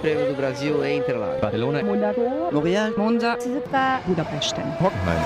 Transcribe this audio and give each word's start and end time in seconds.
Prêmio 0.00 0.28
do 0.28 0.34
Brasil 0.34 0.84
em 0.84 0.98
Interlagos. 0.98 1.40
Barcelona, 1.40 1.82
Monaco, 1.82 2.20
Montreal, 2.52 2.92
Monza, 2.96 3.36
Budapest. 4.06 4.54
Hockenheim. 4.80 5.20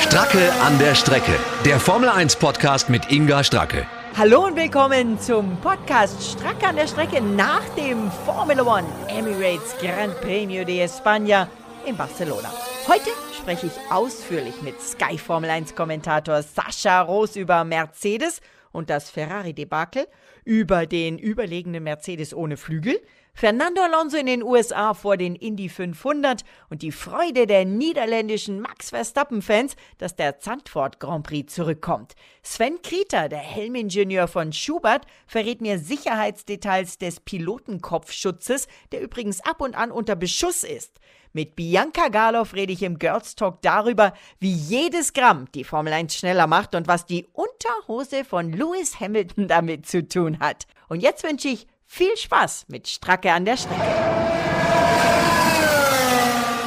Stracke 0.00 0.52
an 0.60 0.78
der 0.78 0.94
Strecke. 0.94 1.32
Der 1.64 1.80
Formel 1.80 2.10
1 2.10 2.36
Podcast 2.36 2.90
mit 2.90 3.10
Inga 3.10 3.42
Stracke. 3.42 3.86
Hallo 4.14 4.44
und 4.44 4.54
willkommen 4.54 5.18
zum 5.18 5.56
Podcast 5.62 6.22
Stracke 6.22 6.66
an 6.66 6.76
der 6.76 6.86
Strecke 6.86 7.22
nach 7.22 7.66
dem 7.70 8.10
Formula 8.26 8.62
One 8.62 8.86
Emirates 9.08 9.74
Grand 9.80 10.14
Premio 10.20 10.64
de 10.66 10.84
España 10.84 11.48
in 11.86 11.96
Barcelona. 11.96 12.52
Heute 12.86 13.08
spreche 13.34 13.68
ich 13.68 13.90
ausführlich 13.90 14.60
mit 14.60 14.78
Sky 14.78 15.16
Formel 15.16 15.48
1 15.48 15.74
Kommentator 15.74 16.42
Sascha 16.42 17.00
Roos 17.00 17.34
über 17.34 17.64
Mercedes 17.64 18.42
und 18.72 18.90
das 18.90 19.08
Ferrari-Debakel, 19.08 20.06
über 20.44 20.84
den 20.84 21.18
überlegenen 21.18 21.82
Mercedes 21.82 22.34
ohne 22.34 22.58
Flügel, 22.58 23.00
Fernando 23.38 23.82
Alonso 23.82 24.16
in 24.16 24.24
den 24.24 24.42
USA 24.42 24.94
vor 24.94 25.18
den 25.18 25.34
Indy 25.36 25.68
500 25.68 26.40
und 26.70 26.80
die 26.80 26.90
Freude 26.90 27.46
der 27.46 27.66
niederländischen 27.66 28.62
Max 28.62 28.88
Verstappen-Fans, 28.88 29.76
dass 29.98 30.16
der 30.16 30.38
Zandvoort 30.38 31.00
Grand 31.00 31.26
Prix 31.26 31.54
zurückkommt. 31.54 32.14
Sven 32.42 32.80
Krieter, 32.80 33.28
der 33.28 33.40
Helmingenieur 33.40 34.26
von 34.26 34.54
Schubert, 34.54 35.04
verrät 35.26 35.60
mir 35.60 35.78
Sicherheitsdetails 35.78 36.96
des 36.96 37.20
Pilotenkopfschutzes, 37.20 38.68
der 38.90 39.02
übrigens 39.02 39.44
ab 39.44 39.60
und 39.60 39.76
an 39.76 39.92
unter 39.92 40.16
Beschuss 40.16 40.64
ist. 40.64 40.98
Mit 41.34 41.56
Bianca 41.56 42.08
Garloff 42.08 42.54
rede 42.54 42.72
ich 42.72 42.82
im 42.82 42.98
Girls 42.98 43.34
Talk 43.34 43.60
darüber, 43.60 44.14
wie 44.38 44.54
jedes 44.54 45.12
Gramm 45.12 45.44
die 45.52 45.64
Formel 45.64 45.92
1 45.92 46.16
schneller 46.16 46.46
macht 46.46 46.74
und 46.74 46.88
was 46.88 47.04
die 47.04 47.26
Unterhose 47.34 48.24
von 48.24 48.50
Lewis 48.50 48.98
Hamilton 48.98 49.46
damit 49.46 49.84
zu 49.84 50.08
tun 50.08 50.38
hat. 50.40 50.66
Und 50.88 51.00
jetzt 51.00 51.22
wünsche 51.22 51.48
ich 51.48 51.66
viel 51.86 52.16
Spaß 52.16 52.66
mit 52.68 52.88
Stracke 52.88 53.32
an 53.32 53.44
der 53.44 53.56
Strecke. 53.56 53.82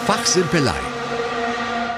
Fachsimpelei. 0.06 0.74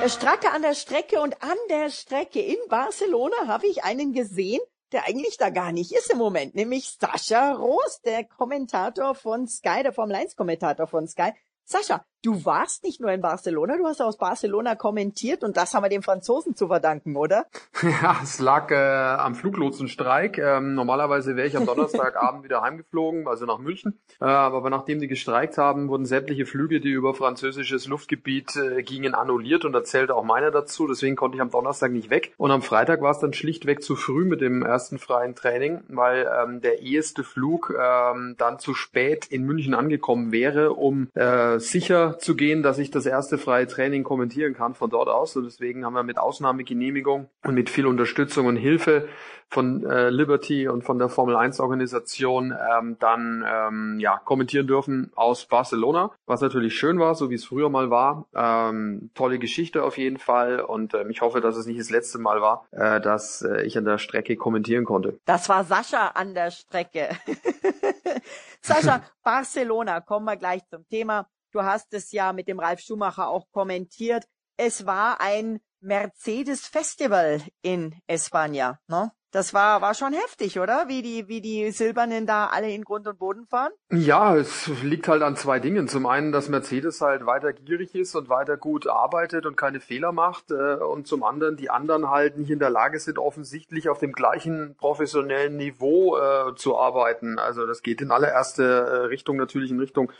Stracke 0.07 0.51
an 0.51 0.63
der 0.63 0.73
Strecke 0.73 1.21
und 1.21 1.41
an 1.43 1.57
der 1.69 1.89
Strecke 1.91 2.41
in 2.41 2.57
Barcelona 2.67 3.47
habe 3.47 3.67
ich 3.67 3.83
einen 3.83 4.13
gesehen, 4.13 4.59
der 4.91 5.07
eigentlich 5.07 5.37
da 5.37 5.49
gar 5.49 5.71
nicht 5.71 5.93
ist 5.93 6.11
im 6.11 6.17
Moment, 6.17 6.55
nämlich 6.55 6.97
Sascha 6.99 7.53
Roos, 7.53 8.01
der 8.01 8.25
Kommentator 8.25 9.15
von 9.15 9.47
Sky, 9.47 9.83
der 9.83 9.93
Formel 9.93 10.15
1 10.15 10.35
Kommentator 10.35 10.87
von 10.87 11.07
Sky. 11.07 11.31
Sascha, 11.63 12.03
du 12.23 12.45
warst 12.45 12.83
nicht 12.83 13.01
nur 13.01 13.11
in 13.11 13.21
Barcelona, 13.21 13.77
du 13.77 13.85
hast 13.85 14.01
aus 14.01 14.17
Barcelona 14.17 14.75
kommentiert 14.75 15.43
und 15.43 15.57
das 15.57 15.73
haben 15.73 15.83
wir 15.83 15.89
den 15.89 16.03
Franzosen 16.03 16.55
zu 16.55 16.67
verdanken, 16.67 17.15
oder? 17.15 17.45
Ja, 18.01 18.19
es 18.23 18.39
lag 18.39 18.71
äh, 18.71 18.75
am 18.75 19.35
Fluglotsenstreik. 19.35 20.37
Ähm, 20.37 20.75
normalerweise 20.75 21.35
wäre 21.35 21.47
ich 21.47 21.57
am 21.57 21.65
Donnerstagabend 21.65 22.43
wieder 22.43 22.61
heimgeflogen, 22.61 23.27
also 23.27 23.45
nach 23.45 23.57
München. 23.57 23.99
Äh, 24.19 24.25
aber 24.25 24.69
nachdem 24.69 24.99
die 24.99 25.07
gestreikt 25.07 25.57
haben, 25.57 25.89
wurden 25.89 26.05
sämtliche 26.05 26.45
Flüge, 26.45 26.79
die 26.79 26.89
über 26.89 27.13
französisches 27.13 27.87
Luftgebiet 27.87 28.55
äh, 28.55 28.83
gingen, 28.83 29.13
annulliert 29.13 29.65
und 29.65 29.73
da 29.73 29.83
zählte 29.83 30.15
auch 30.15 30.23
meiner 30.23 30.51
dazu. 30.51 30.87
Deswegen 30.87 31.15
konnte 31.15 31.35
ich 31.35 31.41
am 31.41 31.49
Donnerstag 31.49 31.91
nicht 31.91 32.09
weg. 32.09 32.33
Und 32.37 32.51
am 32.51 32.61
Freitag 32.61 33.01
war 33.01 33.11
es 33.11 33.19
dann 33.19 33.33
schlichtweg 33.33 33.83
zu 33.83 33.95
früh 33.95 34.25
mit 34.25 34.41
dem 34.41 34.61
ersten 34.61 34.99
freien 34.99 35.35
Training, 35.35 35.81
weil 35.89 36.29
ähm, 36.41 36.61
der 36.61 36.81
erste 36.81 37.23
Flug 37.23 37.73
ähm, 37.77 38.35
dann 38.37 38.59
zu 38.59 38.73
spät 38.73 39.25
in 39.27 39.43
München 39.43 39.73
angekommen 39.73 40.31
wäre, 40.31 40.73
um 40.73 41.09
äh, 41.15 41.59
sicher 41.59 42.10
zu 42.19 42.35
gehen, 42.35 42.63
dass 42.63 42.77
ich 42.77 42.91
das 42.91 43.05
erste 43.05 43.37
freie 43.37 43.67
Training 43.67 44.03
kommentieren 44.03 44.53
kann 44.53 44.73
von 44.73 44.89
dort 44.89 45.09
aus. 45.09 45.35
Und 45.35 45.45
deswegen 45.45 45.85
haben 45.85 45.93
wir 45.93 46.03
mit 46.03 46.17
Ausnahmegenehmigung 46.17 47.29
und 47.43 47.53
mit 47.53 47.69
viel 47.69 47.85
Unterstützung 47.85 48.47
und 48.47 48.55
Hilfe 48.55 49.07
von 49.51 49.85
äh, 49.85 50.09
Liberty 50.09 50.67
und 50.67 50.83
von 50.83 50.97
der 50.97 51.09
Formel 51.09 51.35
1 51.35 51.59
Organisation 51.59 52.53
ähm, 52.53 52.95
dann 52.99 53.45
ähm, 53.45 53.99
ja 53.99 54.17
kommentieren 54.17 54.65
dürfen 54.65 55.11
aus 55.15 55.45
Barcelona, 55.45 56.11
was 56.25 56.39
natürlich 56.39 56.75
schön 56.75 56.99
war, 56.99 57.15
so 57.15 57.29
wie 57.29 57.35
es 57.35 57.43
früher 57.43 57.69
mal 57.69 57.89
war. 57.89 58.27
Ähm, 58.33 59.11
tolle 59.13 59.39
Geschichte 59.39 59.83
auf 59.83 59.97
jeden 59.97 60.17
Fall 60.17 60.61
und 60.61 60.93
ähm, 60.93 61.09
ich 61.09 61.21
hoffe, 61.21 61.41
dass 61.41 61.57
es 61.57 61.65
nicht 61.65 61.79
das 61.79 61.89
letzte 61.89 62.17
Mal 62.17 62.41
war, 62.41 62.65
äh, 62.71 63.01
dass 63.01 63.41
äh, 63.41 63.63
ich 63.63 63.77
an 63.77 63.83
der 63.83 63.97
Strecke 63.97 64.37
kommentieren 64.37 64.85
konnte. 64.85 65.19
Das 65.25 65.49
war 65.49 65.65
Sascha 65.65 66.07
an 66.07 66.33
der 66.33 66.51
Strecke. 66.51 67.09
Sascha, 68.61 69.01
Barcelona, 69.21 69.99
kommen 69.99 70.25
wir 70.25 70.37
gleich 70.37 70.65
zum 70.69 70.87
Thema. 70.87 71.27
Du 71.51 71.63
hast 71.63 71.93
es 71.93 72.11
ja 72.11 72.33
mit 72.33 72.47
dem 72.47 72.59
Ralf 72.59 72.79
Schumacher 72.79 73.27
auch 73.27 73.49
kommentiert. 73.51 74.25
Es 74.57 74.85
war 74.85 75.19
ein 75.19 75.59
Mercedes 75.81 76.67
Festival 76.67 77.41
in 77.61 77.95
España, 78.07 78.77
ne? 78.87 79.11
Das 79.31 79.53
war, 79.53 79.81
war 79.81 79.93
schon 79.93 80.11
heftig, 80.11 80.59
oder? 80.59 80.89
Wie 80.89 81.01
die, 81.01 81.29
wie 81.29 81.39
die 81.39 81.71
Silbernen 81.71 82.25
da 82.25 82.47
alle 82.47 82.69
in 82.69 82.83
Grund 82.83 83.07
und 83.07 83.17
Boden 83.17 83.45
fahren? 83.45 83.71
Ja, 83.89 84.35
es 84.35 84.67
liegt 84.83 85.07
halt 85.07 85.21
an 85.21 85.37
zwei 85.37 85.59
Dingen. 85.59 85.87
Zum 85.87 86.05
einen, 86.05 86.33
dass 86.33 86.49
Mercedes 86.49 86.99
halt 86.99 87.25
weiter 87.25 87.53
gierig 87.53 87.95
ist 87.95 88.13
und 88.15 88.27
weiter 88.27 88.57
gut 88.57 88.87
arbeitet 88.87 89.45
und 89.45 89.55
keine 89.55 89.79
Fehler 89.79 90.11
macht. 90.11 90.51
Äh, 90.51 90.75
und 90.75 91.07
zum 91.07 91.23
anderen, 91.23 91.55
die 91.55 91.69
anderen 91.69 92.09
halt 92.09 92.37
nicht 92.37 92.51
in 92.51 92.59
der 92.59 92.69
Lage 92.69 92.99
sind, 92.99 93.17
offensichtlich 93.17 93.87
auf 93.87 93.99
dem 93.99 94.11
gleichen 94.11 94.75
professionellen 94.77 95.55
Niveau 95.55 96.17
äh, 96.17 96.53
zu 96.55 96.77
arbeiten. 96.77 97.39
Also 97.39 97.65
das 97.65 97.83
geht 97.83 98.01
in 98.01 98.11
allererste 98.11 98.63
äh, 98.63 98.95
Richtung 99.05 99.37
natürlich 99.37 99.71
in 99.71 99.79
Richtung 99.79 100.11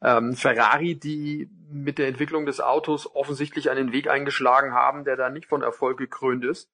ähm, 0.00 0.34
Ferrari, 0.34 0.94
die 0.94 1.50
mit 1.72 1.98
der 1.98 2.06
Entwicklung 2.06 2.46
des 2.46 2.60
Autos 2.60 3.12
offensichtlich 3.16 3.68
einen 3.68 3.92
Weg 3.92 4.08
eingeschlagen 4.08 4.74
haben, 4.74 5.04
der 5.04 5.16
da 5.16 5.28
nicht 5.28 5.46
von 5.46 5.62
Erfolg 5.62 5.98
gekrönt 5.98 6.44
ist. 6.44 6.70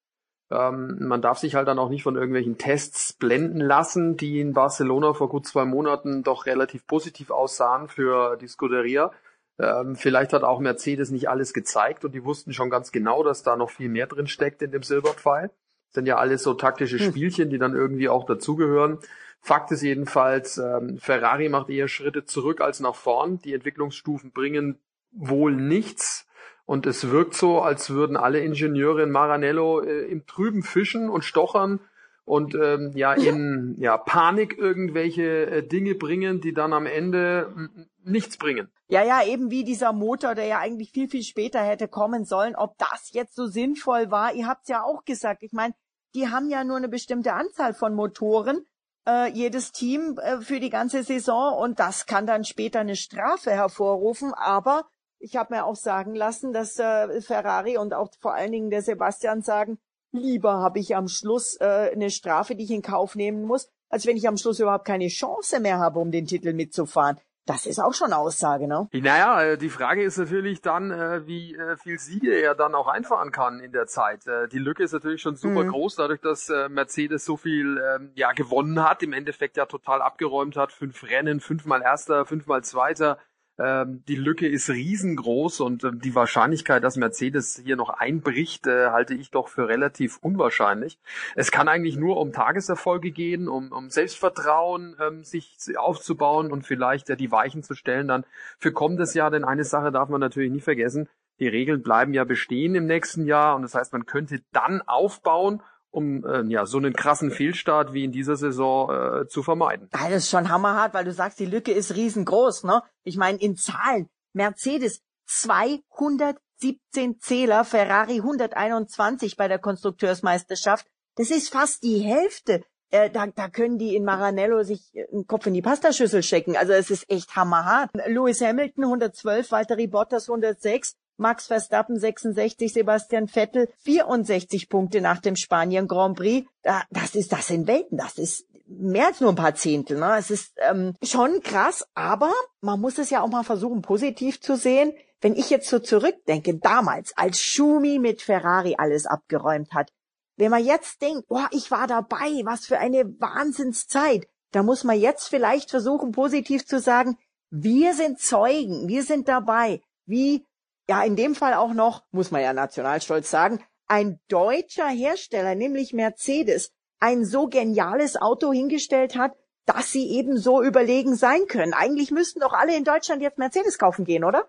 Ähm, 0.50 0.98
man 1.00 1.22
darf 1.22 1.38
sich 1.38 1.54
halt 1.54 1.66
dann 1.66 1.78
auch 1.78 1.88
nicht 1.88 2.02
von 2.04 2.14
irgendwelchen 2.14 2.56
Tests 2.58 3.12
blenden 3.12 3.60
lassen, 3.60 4.16
die 4.16 4.40
in 4.40 4.52
Barcelona 4.52 5.12
vor 5.12 5.28
gut 5.28 5.46
zwei 5.46 5.64
Monaten 5.64 6.22
doch 6.22 6.46
relativ 6.46 6.86
positiv 6.86 7.30
aussahen 7.30 7.88
für 7.88 8.36
die 8.36 8.48
Scuderia. 8.48 9.10
Ähm, 9.58 9.96
vielleicht 9.96 10.32
hat 10.32 10.44
auch 10.44 10.60
Mercedes 10.60 11.10
nicht 11.10 11.28
alles 11.28 11.52
gezeigt 11.52 12.04
und 12.04 12.14
die 12.14 12.24
wussten 12.24 12.52
schon 12.52 12.70
ganz 12.70 12.92
genau, 12.92 13.22
dass 13.24 13.42
da 13.42 13.56
noch 13.56 13.70
viel 13.70 13.88
mehr 13.88 14.06
drin 14.06 14.26
steckt 14.26 14.62
in 14.62 14.70
dem 14.70 14.82
Silberpfeil. 14.82 15.48
Das 15.48 15.94
sind 15.94 16.06
ja 16.06 16.16
alles 16.16 16.42
so 16.42 16.54
taktische 16.54 16.98
Hm. 16.98 17.10
Spielchen, 17.10 17.50
die 17.50 17.58
dann 17.58 17.74
irgendwie 17.74 18.08
auch 18.08 18.24
dazugehören. 18.24 18.98
Fakt 19.40 19.70
ist 19.70 19.82
jedenfalls, 19.82 20.58
ähm, 20.58 20.98
Ferrari 20.98 21.48
macht 21.48 21.70
eher 21.70 21.88
Schritte 21.88 22.24
zurück 22.24 22.60
als 22.60 22.80
nach 22.80 22.94
vorn. 22.94 23.38
Die 23.38 23.54
Entwicklungsstufen 23.54 24.32
bringen 24.32 24.78
wohl 25.12 25.54
nichts. 25.54 26.26
Und 26.66 26.86
es 26.86 27.10
wirkt 27.10 27.34
so, 27.34 27.60
als 27.60 27.90
würden 27.90 28.16
alle 28.16 28.40
Ingenieure 28.40 29.04
in 29.04 29.10
Maranello 29.10 29.80
äh, 29.80 30.06
im 30.06 30.26
Trüben 30.26 30.62
fischen 30.62 31.08
und 31.08 31.24
stochern 31.24 31.80
und 32.24 32.56
ähm, 32.56 32.90
ja 32.96 33.12
in 33.12 33.76
ja 33.78 33.96
Panik 33.96 34.58
irgendwelche 34.58 35.46
äh, 35.46 35.62
Dinge 35.62 35.94
bringen, 35.94 36.40
die 36.40 36.52
dann 36.52 36.72
am 36.72 36.84
Ende 36.86 37.70
nichts 38.02 38.36
bringen. 38.36 38.68
Ja, 38.88 39.04
ja, 39.04 39.24
eben 39.24 39.50
wie 39.50 39.64
dieser 39.64 39.92
Motor, 39.92 40.34
der 40.34 40.46
ja 40.46 40.58
eigentlich 40.58 40.90
viel, 40.90 41.08
viel 41.08 41.22
später 41.22 41.60
hätte 41.60 41.88
kommen 41.88 42.24
sollen. 42.24 42.54
Ob 42.56 42.76
das 42.78 43.12
jetzt 43.12 43.34
so 43.36 43.46
sinnvoll 43.46 44.10
war, 44.10 44.34
ihr 44.34 44.46
habt's 44.46 44.68
ja 44.68 44.82
auch 44.82 45.04
gesagt. 45.04 45.44
Ich 45.44 45.52
meine, 45.52 45.74
die 46.14 46.28
haben 46.28 46.48
ja 46.50 46.64
nur 46.64 46.76
eine 46.76 46.88
bestimmte 46.88 47.32
Anzahl 47.32 47.74
von 47.74 47.94
Motoren, 47.94 48.64
äh, 49.06 49.30
jedes 49.30 49.70
Team 49.70 50.18
äh, 50.20 50.40
für 50.40 50.60
die 50.60 50.70
ganze 50.70 51.04
Saison 51.04 51.56
und 51.56 51.78
das 51.78 52.06
kann 52.06 52.26
dann 52.26 52.44
später 52.44 52.80
eine 52.80 52.96
Strafe 52.96 53.50
hervorrufen. 53.52 54.32
Aber 54.34 54.86
ich 55.26 55.36
habe 55.36 55.54
mir 55.54 55.64
auch 55.64 55.74
sagen 55.74 56.14
lassen, 56.14 56.52
dass 56.52 56.78
äh, 56.78 57.20
Ferrari 57.20 57.76
und 57.78 57.94
auch 57.94 58.10
vor 58.20 58.34
allen 58.34 58.52
Dingen 58.52 58.70
der 58.70 58.82
Sebastian 58.82 59.42
sagen, 59.42 59.78
lieber 60.12 60.58
habe 60.58 60.78
ich 60.78 60.94
am 60.94 61.08
Schluss 61.08 61.56
äh, 61.60 61.90
eine 61.92 62.10
Strafe, 62.10 62.54
die 62.54 62.64
ich 62.64 62.70
in 62.70 62.82
Kauf 62.82 63.16
nehmen 63.16 63.42
muss, 63.42 63.68
als 63.88 64.06
wenn 64.06 64.16
ich 64.16 64.28
am 64.28 64.36
Schluss 64.36 64.60
überhaupt 64.60 64.84
keine 64.84 65.08
Chance 65.08 65.58
mehr 65.58 65.78
habe, 65.78 65.98
um 65.98 66.12
den 66.12 66.26
Titel 66.26 66.52
mitzufahren. 66.52 67.18
Das 67.44 67.64
ist 67.64 67.78
auch 67.78 67.94
schon 67.94 68.12
Aussage, 68.12 68.66
ne? 68.66 68.88
Naja, 68.92 69.42
äh, 69.42 69.58
die 69.58 69.68
Frage 69.68 70.02
ist 70.02 70.16
natürlich 70.16 70.62
dann, 70.62 70.90
äh, 70.90 71.26
wie 71.28 71.54
äh, 71.54 71.76
viel 71.76 71.98
Siege 71.98 72.34
er 72.34 72.56
dann 72.56 72.74
auch 72.74 72.88
einfahren 72.88 73.30
kann 73.30 73.60
in 73.60 73.70
der 73.70 73.86
Zeit. 73.86 74.22
Die 74.52 74.58
Lücke 74.58 74.82
ist 74.82 74.92
natürlich 74.92 75.22
schon 75.22 75.36
super 75.36 75.62
Mhm. 75.64 75.70
groß, 75.70 75.96
dadurch, 75.96 76.20
dass 76.20 76.48
Mercedes 76.68 77.24
so 77.24 77.36
viel 77.36 77.78
ähm, 77.78 78.10
ja 78.14 78.32
gewonnen 78.32 78.82
hat, 78.82 79.02
im 79.02 79.12
Endeffekt 79.12 79.56
ja 79.56 79.66
total 79.66 80.02
abgeräumt 80.02 80.56
hat. 80.56 80.72
Fünf 80.72 81.04
Rennen, 81.04 81.38
fünfmal 81.40 81.82
Erster, 81.82 82.26
fünfmal 82.26 82.64
Zweiter. 82.64 83.18
Ähm, 83.58 84.02
Die 84.06 84.16
Lücke 84.16 84.46
ist 84.46 84.68
riesengroß 84.68 85.60
und 85.60 85.84
ähm, 85.84 86.00
die 86.00 86.14
Wahrscheinlichkeit, 86.14 86.84
dass 86.84 86.96
Mercedes 86.96 87.60
hier 87.64 87.76
noch 87.76 87.88
einbricht, 87.88 88.66
äh, 88.66 88.88
halte 88.90 89.14
ich 89.14 89.30
doch 89.30 89.48
für 89.48 89.68
relativ 89.68 90.18
unwahrscheinlich. 90.18 90.98
Es 91.34 91.50
kann 91.50 91.68
eigentlich 91.68 91.96
nur 91.96 92.18
um 92.18 92.32
Tageserfolge 92.32 93.12
gehen, 93.12 93.48
um, 93.48 93.72
um 93.72 93.88
Selbstvertrauen 93.88 94.96
ähm, 95.00 95.24
sich 95.24 95.56
aufzubauen 95.76 96.52
und 96.52 96.66
vielleicht 96.66 97.08
äh, 97.08 97.16
die 97.16 97.32
Weichen 97.32 97.62
zu 97.62 97.74
stellen 97.74 98.08
dann 98.08 98.24
für 98.58 98.72
kommendes 98.72 99.14
Jahr. 99.14 99.30
Denn 99.30 99.44
eine 99.44 99.64
Sache 99.64 99.90
darf 99.90 100.10
man 100.10 100.20
natürlich 100.20 100.52
nie 100.52 100.60
vergessen, 100.60 101.08
die 101.38 101.48
Regeln 101.48 101.82
bleiben 101.82 102.14
ja 102.14 102.24
bestehen 102.24 102.74
im 102.74 102.86
nächsten 102.86 103.26
Jahr 103.26 103.56
und 103.56 103.62
das 103.62 103.74
heißt, 103.74 103.92
man 103.92 104.06
könnte 104.06 104.40
dann 104.52 104.82
aufbauen, 104.82 105.62
um 105.96 106.24
äh, 106.26 106.42
ja 106.48 106.66
so 106.66 106.76
einen 106.76 106.92
krassen 106.92 107.30
Fehlstart 107.30 107.94
wie 107.94 108.04
in 108.04 108.12
dieser 108.12 108.36
Saison 108.36 108.90
äh, 108.90 109.28
zu 109.28 109.42
vermeiden. 109.42 109.88
Das 109.92 110.12
ist 110.12 110.30
schon 110.30 110.50
hammerhart, 110.50 110.92
weil 110.92 111.06
du 111.06 111.12
sagst, 111.12 111.40
die 111.40 111.46
Lücke 111.46 111.72
ist 111.72 111.96
riesengroß, 111.96 112.64
ne? 112.64 112.82
Ich 113.02 113.16
meine, 113.16 113.38
in 113.38 113.56
Zahlen. 113.56 114.08
Mercedes 114.34 115.00
217 115.24 117.18
Zähler, 117.18 117.64
Ferrari 117.64 118.16
121 118.16 119.36
bei 119.36 119.48
der 119.48 119.58
Konstrukteursmeisterschaft. 119.58 120.86
Das 121.16 121.30
ist 121.30 121.50
fast 121.50 121.82
die 121.82 122.00
Hälfte 122.00 122.62
äh, 122.90 123.10
da, 123.10 123.26
da 123.26 123.48
können 123.48 123.78
die 123.78 123.96
in 123.96 124.04
Maranello 124.04 124.62
sich 124.62 124.92
einen 125.12 125.26
Kopf 125.26 125.46
in 125.46 125.54
die 125.54 125.62
Pastaschüssel 125.62 126.22
stecken. 126.22 126.56
Also 126.56 126.72
es 126.72 126.90
ist 126.90 127.10
echt 127.10 127.34
hammerhart. 127.34 127.90
Lewis 128.06 128.40
Hamilton 128.40 128.84
112, 128.84 129.50
Valtteri 129.50 129.86
Bottas 129.86 130.28
106, 130.28 130.94
Max 131.16 131.46
Verstappen 131.46 131.98
66, 131.98 132.72
Sebastian 132.72 133.28
Vettel 133.28 133.68
64 133.78 134.68
Punkte 134.68 135.00
nach 135.00 135.20
dem 135.20 135.36
Spanien 135.36 135.88
Grand 135.88 136.16
Prix. 136.16 136.48
Das 136.62 137.14
ist, 137.14 137.32
das 137.32 137.46
sind 137.46 137.66
Welten, 137.66 137.98
das 137.98 138.18
ist 138.18 138.46
mehr 138.66 139.06
als 139.06 139.20
nur 139.20 139.30
ein 139.30 139.36
paar 139.36 139.54
Zehntel. 139.54 139.98
Ne? 139.98 140.16
Es 140.18 140.30
ist 140.30 140.52
ähm, 140.68 140.94
schon 141.02 141.40
krass, 141.40 141.86
aber 141.94 142.32
man 142.60 142.80
muss 142.80 142.98
es 142.98 143.10
ja 143.10 143.22
auch 143.22 143.28
mal 143.28 143.44
versuchen, 143.44 143.82
positiv 143.82 144.40
zu 144.40 144.56
sehen. 144.56 144.92
Wenn 145.20 145.34
ich 145.34 145.50
jetzt 145.50 145.68
so 145.68 145.78
zurückdenke, 145.78 146.58
damals, 146.58 147.16
als 147.16 147.40
Schumi 147.40 147.98
mit 147.98 148.20
Ferrari 148.20 148.74
alles 148.76 149.06
abgeräumt 149.06 149.72
hat, 149.72 149.90
wenn 150.36 150.50
man 150.50 150.64
jetzt 150.64 151.00
denkt, 151.00 151.24
oh, 151.28 151.46
ich 151.50 151.70
war 151.70 151.86
dabei, 151.86 152.42
was 152.44 152.66
für 152.66 152.78
eine 152.78 153.04
Wahnsinnszeit, 153.18 154.28
da 154.52 154.62
muss 154.62 154.84
man 154.84 155.00
jetzt 155.00 155.28
vielleicht 155.28 155.70
versuchen, 155.70 156.12
positiv 156.12 156.66
zu 156.66 156.78
sagen, 156.78 157.16
wir 157.50 157.94
sind 157.94 158.20
Zeugen, 158.20 158.88
wir 158.88 159.02
sind 159.02 159.28
dabei, 159.28 159.80
wie 160.04 160.44
ja 160.88 161.02
in 161.02 161.16
dem 161.16 161.34
Fall 161.34 161.54
auch 161.54 161.72
noch, 161.72 162.04
muss 162.10 162.30
man 162.30 162.42
ja 162.42 162.52
nationalstolz 162.52 163.30
sagen, 163.30 163.62
ein 163.88 164.20
deutscher 164.28 164.88
Hersteller, 164.88 165.54
nämlich 165.54 165.92
Mercedes, 165.92 166.72
ein 166.98 167.24
so 167.24 167.46
geniales 167.46 168.16
Auto 168.16 168.52
hingestellt 168.52 169.16
hat, 169.16 169.32
dass 169.64 169.90
sie 169.90 170.10
eben 170.10 170.38
so 170.38 170.62
überlegen 170.62 171.16
sein 171.16 171.46
können. 171.46 171.74
Eigentlich 171.74 172.10
müssten 172.10 172.40
doch 172.40 172.52
alle 172.52 172.76
in 172.76 172.84
Deutschland 172.84 173.22
jetzt 173.22 173.38
Mercedes 173.38 173.78
kaufen 173.78 174.04
gehen, 174.04 174.24
oder? 174.24 174.48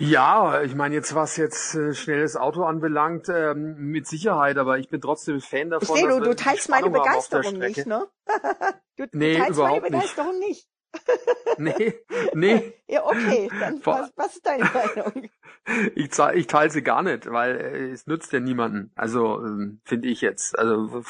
Ja, 0.00 0.62
ich 0.62 0.76
meine 0.76 0.94
jetzt 0.94 1.14
was 1.16 1.36
jetzt 1.36 1.74
äh, 1.74 1.92
schnelles 1.92 2.36
Auto 2.36 2.62
anbelangt, 2.62 3.28
ähm, 3.28 3.90
mit 3.90 4.06
Sicherheit, 4.06 4.56
aber 4.56 4.78
ich 4.78 4.88
bin 4.88 5.00
trotzdem 5.00 5.40
Fan 5.40 5.70
davon. 5.70 5.96
Ich 5.96 6.02
sehe, 6.02 6.08
du, 6.08 6.20
du 6.20 6.36
teilst 6.36 6.68
meine 6.68 6.88
Begeisterung 6.88 7.58
nicht, 7.58 7.84
ne? 7.84 8.06
du, 8.96 9.06
nee, 9.10 9.34
du 9.34 9.42
teilst 9.42 9.58
meine 9.58 9.80
Begeisterung 9.80 10.38
nicht. 10.38 10.68
Nee, 11.58 11.94
nee. 12.34 12.72
ja, 12.88 13.04
okay, 13.04 13.50
dann 13.60 13.80
was, 13.84 14.12
was 14.16 14.36
ist 14.36 14.46
deine 14.46 14.64
Meinung? 14.64 15.28
ich, 15.94 16.18
ich 16.34 16.46
teile 16.46 16.70
sie 16.70 16.82
gar 16.82 17.02
nicht, 17.02 17.30
weil 17.30 17.56
äh, 17.56 17.90
es 17.90 18.06
nützt 18.06 18.32
ja 18.32 18.40
niemanden. 18.40 18.90
Also 18.94 19.44
ähm, 19.44 19.80
finde 19.84 20.08
ich 20.08 20.20
jetzt. 20.20 20.58
Also 20.58 21.02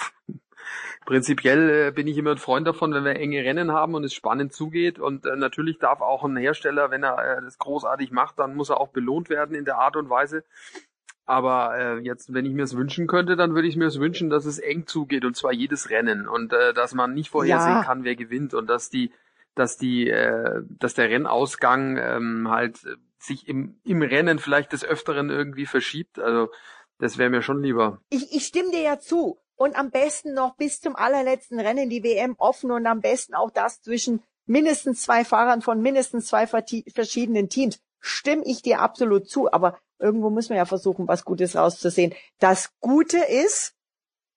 prinzipiell 1.04 1.88
äh, 1.88 1.90
bin 1.90 2.06
ich 2.06 2.18
immer 2.18 2.32
ein 2.32 2.38
Freund 2.38 2.66
davon, 2.66 2.92
wenn 2.92 3.04
wir 3.04 3.16
enge 3.16 3.44
Rennen 3.44 3.72
haben 3.72 3.94
und 3.94 4.04
es 4.04 4.14
spannend 4.14 4.52
zugeht. 4.52 4.98
Und 4.98 5.26
äh, 5.26 5.36
natürlich 5.36 5.78
darf 5.78 6.00
auch 6.00 6.24
ein 6.24 6.36
Hersteller, 6.36 6.90
wenn 6.90 7.02
er 7.02 7.38
äh, 7.38 7.42
das 7.42 7.58
großartig 7.58 8.10
macht, 8.10 8.38
dann 8.38 8.54
muss 8.54 8.70
er 8.70 8.80
auch 8.80 8.88
belohnt 8.88 9.30
werden 9.30 9.54
in 9.54 9.64
der 9.64 9.78
Art 9.78 9.96
und 9.96 10.10
Weise. 10.10 10.44
Aber 11.28 11.76
äh, 11.76 11.98
jetzt, 11.98 12.32
wenn 12.32 12.46
ich 12.46 12.54
mir 12.54 12.62
es 12.62 12.74
wünschen 12.74 13.06
könnte, 13.06 13.36
dann 13.36 13.54
würde 13.54 13.68
ich 13.68 13.76
mir 13.76 13.84
es 13.84 14.00
wünschen, 14.00 14.30
dass 14.30 14.46
es 14.46 14.58
eng 14.58 14.86
zugeht 14.86 15.26
und 15.26 15.36
zwar 15.36 15.52
jedes 15.52 15.90
Rennen 15.90 16.26
und 16.26 16.54
äh, 16.54 16.72
dass 16.72 16.94
man 16.94 17.12
nicht 17.12 17.28
vorhersehen 17.28 17.76
ja. 17.76 17.84
kann, 17.84 18.02
wer 18.02 18.16
gewinnt 18.16 18.54
und 18.54 18.66
dass 18.66 18.88
die 18.88 19.12
dass 19.58 19.76
die, 19.76 20.08
äh, 20.08 20.62
dass 20.68 20.94
der 20.94 21.08
Rennausgang 21.08 21.96
ähm, 21.96 22.48
halt 22.50 22.78
sich 23.18 23.48
im, 23.48 23.80
im 23.84 24.02
Rennen 24.02 24.38
vielleicht 24.38 24.72
des 24.72 24.84
Öfteren 24.84 25.30
irgendwie 25.30 25.66
verschiebt. 25.66 26.18
Also 26.18 26.50
das 26.98 27.18
wäre 27.18 27.30
mir 27.30 27.42
schon 27.42 27.62
lieber. 27.62 28.00
Ich, 28.10 28.32
ich 28.32 28.46
stimme 28.46 28.70
dir 28.70 28.82
ja 28.82 28.98
zu. 28.98 29.38
Und 29.56 29.76
am 29.76 29.90
besten 29.90 30.34
noch 30.34 30.56
bis 30.56 30.80
zum 30.80 30.94
allerletzten 30.94 31.58
Rennen 31.58 31.90
die 31.90 32.04
WM 32.04 32.36
offen 32.38 32.70
und 32.70 32.86
am 32.86 33.00
besten 33.00 33.34
auch 33.34 33.50
das 33.50 33.82
zwischen 33.82 34.22
mindestens 34.46 35.02
zwei 35.02 35.24
Fahrern 35.24 35.62
von 35.62 35.82
mindestens 35.82 36.26
zwei 36.26 36.46
verschiedenen 36.46 37.48
Teams. 37.48 37.80
Stimme 38.00 38.44
ich 38.44 38.62
dir 38.62 38.80
absolut 38.80 39.28
zu, 39.28 39.52
aber 39.52 39.76
irgendwo 39.98 40.30
müssen 40.30 40.50
wir 40.50 40.58
ja 40.58 40.64
versuchen, 40.64 41.08
was 41.08 41.24
Gutes 41.24 41.56
rauszusehen. 41.56 42.14
Das 42.38 42.70
Gute 42.80 43.18
ist, 43.18 43.74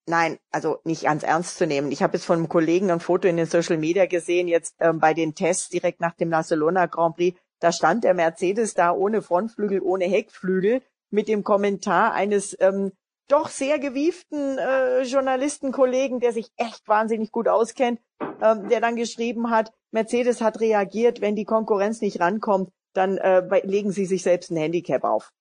Nein, 0.07 0.39
also 0.51 0.79
nicht 0.83 1.03
ganz 1.03 1.23
ernst 1.23 1.57
zu 1.57 1.67
nehmen. 1.67 1.91
Ich 1.91 2.01
habe 2.01 2.17
jetzt 2.17 2.25
von 2.25 2.37
einem 2.37 2.49
Kollegen 2.49 2.89
ein 2.89 2.99
Foto 2.99 3.27
in 3.27 3.37
den 3.37 3.45
Social 3.45 3.77
Media 3.77 4.07
gesehen, 4.07 4.47
jetzt 4.47 4.75
ähm, 4.79 4.99
bei 4.99 5.13
den 5.13 5.35
Tests 5.35 5.69
direkt 5.69 6.01
nach 6.01 6.15
dem 6.15 6.31
Barcelona 6.31 6.87
Grand 6.87 7.15
Prix. 7.15 7.39
Da 7.59 7.71
stand 7.71 8.03
der 8.03 8.15
Mercedes 8.15 8.73
da 8.73 8.91
ohne 8.91 9.21
Frontflügel, 9.21 9.81
ohne 9.81 10.05
Heckflügel 10.05 10.81
mit 11.11 11.27
dem 11.27 11.43
Kommentar 11.43 12.13
eines 12.13 12.57
ähm, 12.59 12.91
doch 13.27 13.49
sehr 13.49 13.79
gewieften 13.79 14.57
äh, 14.57 15.03
Journalistenkollegen, 15.03 16.19
der 16.19 16.33
sich 16.33 16.51
echt 16.57 16.87
wahnsinnig 16.87 17.31
gut 17.31 17.47
auskennt, 17.47 17.99
ähm, 18.41 18.67
der 18.69 18.81
dann 18.81 18.95
geschrieben 18.95 19.51
hat, 19.51 19.71
Mercedes 19.91 20.41
hat 20.41 20.59
reagiert, 20.59 21.21
wenn 21.21 21.35
die 21.35 21.45
Konkurrenz 21.45 22.01
nicht 22.01 22.19
rankommt, 22.19 22.71
dann 22.93 23.17
äh, 23.17 23.65
legen 23.65 23.91
sie 23.91 24.05
sich 24.05 24.23
selbst 24.23 24.51
ein 24.51 24.57
Handicap 24.57 25.03
auf. 25.03 25.31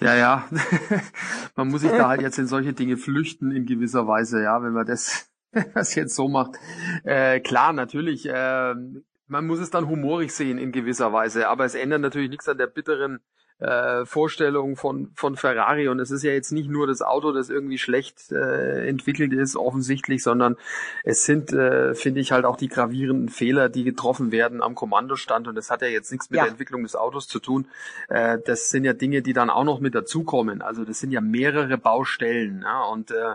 Ja, 0.00 0.14
ja. 0.14 0.48
man 1.56 1.68
muss 1.68 1.82
sich 1.82 1.90
da 1.90 2.08
halt 2.08 2.22
jetzt 2.22 2.38
in 2.38 2.46
solche 2.46 2.72
Dinge 2.72 2.96
flüchten 2.96 3.50
in 3.50 3.66
gewisser 3.66 4.06
Weise, 4.06 4.42
ja, 4.42 4.62
wenn 4.62 4.72
man 4.72 4.86
das, 4.86 5.30
das 5.74 5.94
jetzt 5.94 6.14
so 6.14 6.28
macht. 6.28 6.56
Äh, 7.04 7.40
klar, 7.40 7.72
natürlich, 7.72 8.28
äh, 8.28 8.74
man 9.26 9.46
muss 9.46 9.58
es 9.58 9.70
dann 9.70 9.88
humorig 9.88 10.32
sehen 10.32 10.58
in 10.58 10.72
gewisser 10.72 11.12
Weise, 11.12 11.48
aber 11.48 11.64
es 11.64 11.74
ändert 11.74 12.00
natürlich 12.00 12.30
nichts 12.30 12.48
an 12.48 12.58
der 12.58 12.66
bitteren 12.66 13.20
äh, 13.58 14.04
Vorstellung 14.06 14.76
von, 14.76 15.10
von 15.14 15.36
Ferrari. 15.36 15.88
Und 15.88 15.98
es 16.00 16.10
ist 16.10 16.22
ja 16.22 16.32
jetzt 16.32 16.52
nicht 16.52 16.70
nur 16.70 16.86
das 16.86 17.02
Auto, 17.02 17.32
das 17.32 17.50
irgendwie 17.50 17.78
schlecht 17.78 18.30
äh, 18.30 18.86
entwickelt 18.88 19.32
ist, 19.32 19.56
offensichtlich, 19.56 20.22
sondern 20.22 20.56
es 21.04 21.24
sind, 21.24 21.52
äh, 21.52 21.94
finde 21.94 22.20
ich, 22.20 22.32
halt 22.32 22.44
auch 22.44 22.56
die 22.56 22.68
gravierenden 22.68 23.28
Fehler, 23.28 23.68
die 23.68 23.84
getroffen 23.84 24.30
werden 24.32 24.62
am 24.62 24.74
Kommandostand. 24.74 25.48
Und 25.48 25.56
das 25.56 25.70
hat 25.70 25.82
ja 25.82 25.88
jetzt 25.88 26.12
nichts 26.12 26.30
mit 26.30 26.38
ja. 26.38 26.44
der 26.44 26.52
Entwicklung 26.52 26.82
des 26.84 26.96
Autos 26.96 27.26
zu 27.26 27.40
tun. 27.40 27.66
Äh, 28.08 28.38
das 28.44 28.70
sind 28.70 28.84
ja 28.84 28.92
Dinge, 28.92 29.22
die 29.22 29.32
dann 29.32 29.50
auch 29.50 29.64
noch 29.64 29.80
mit 29.80 29.94
dazukommen. 29.94 30.62
Also 30.62 30.84
das 30.84 31.00
sind 31.00 31.10
ja 31.10 31.20
mehrere 31.20 31.78
Baustellen. 31.78 32.62
Ja? 32.62 32.84
Und 32.84 33.10
äh, 33.10 33.32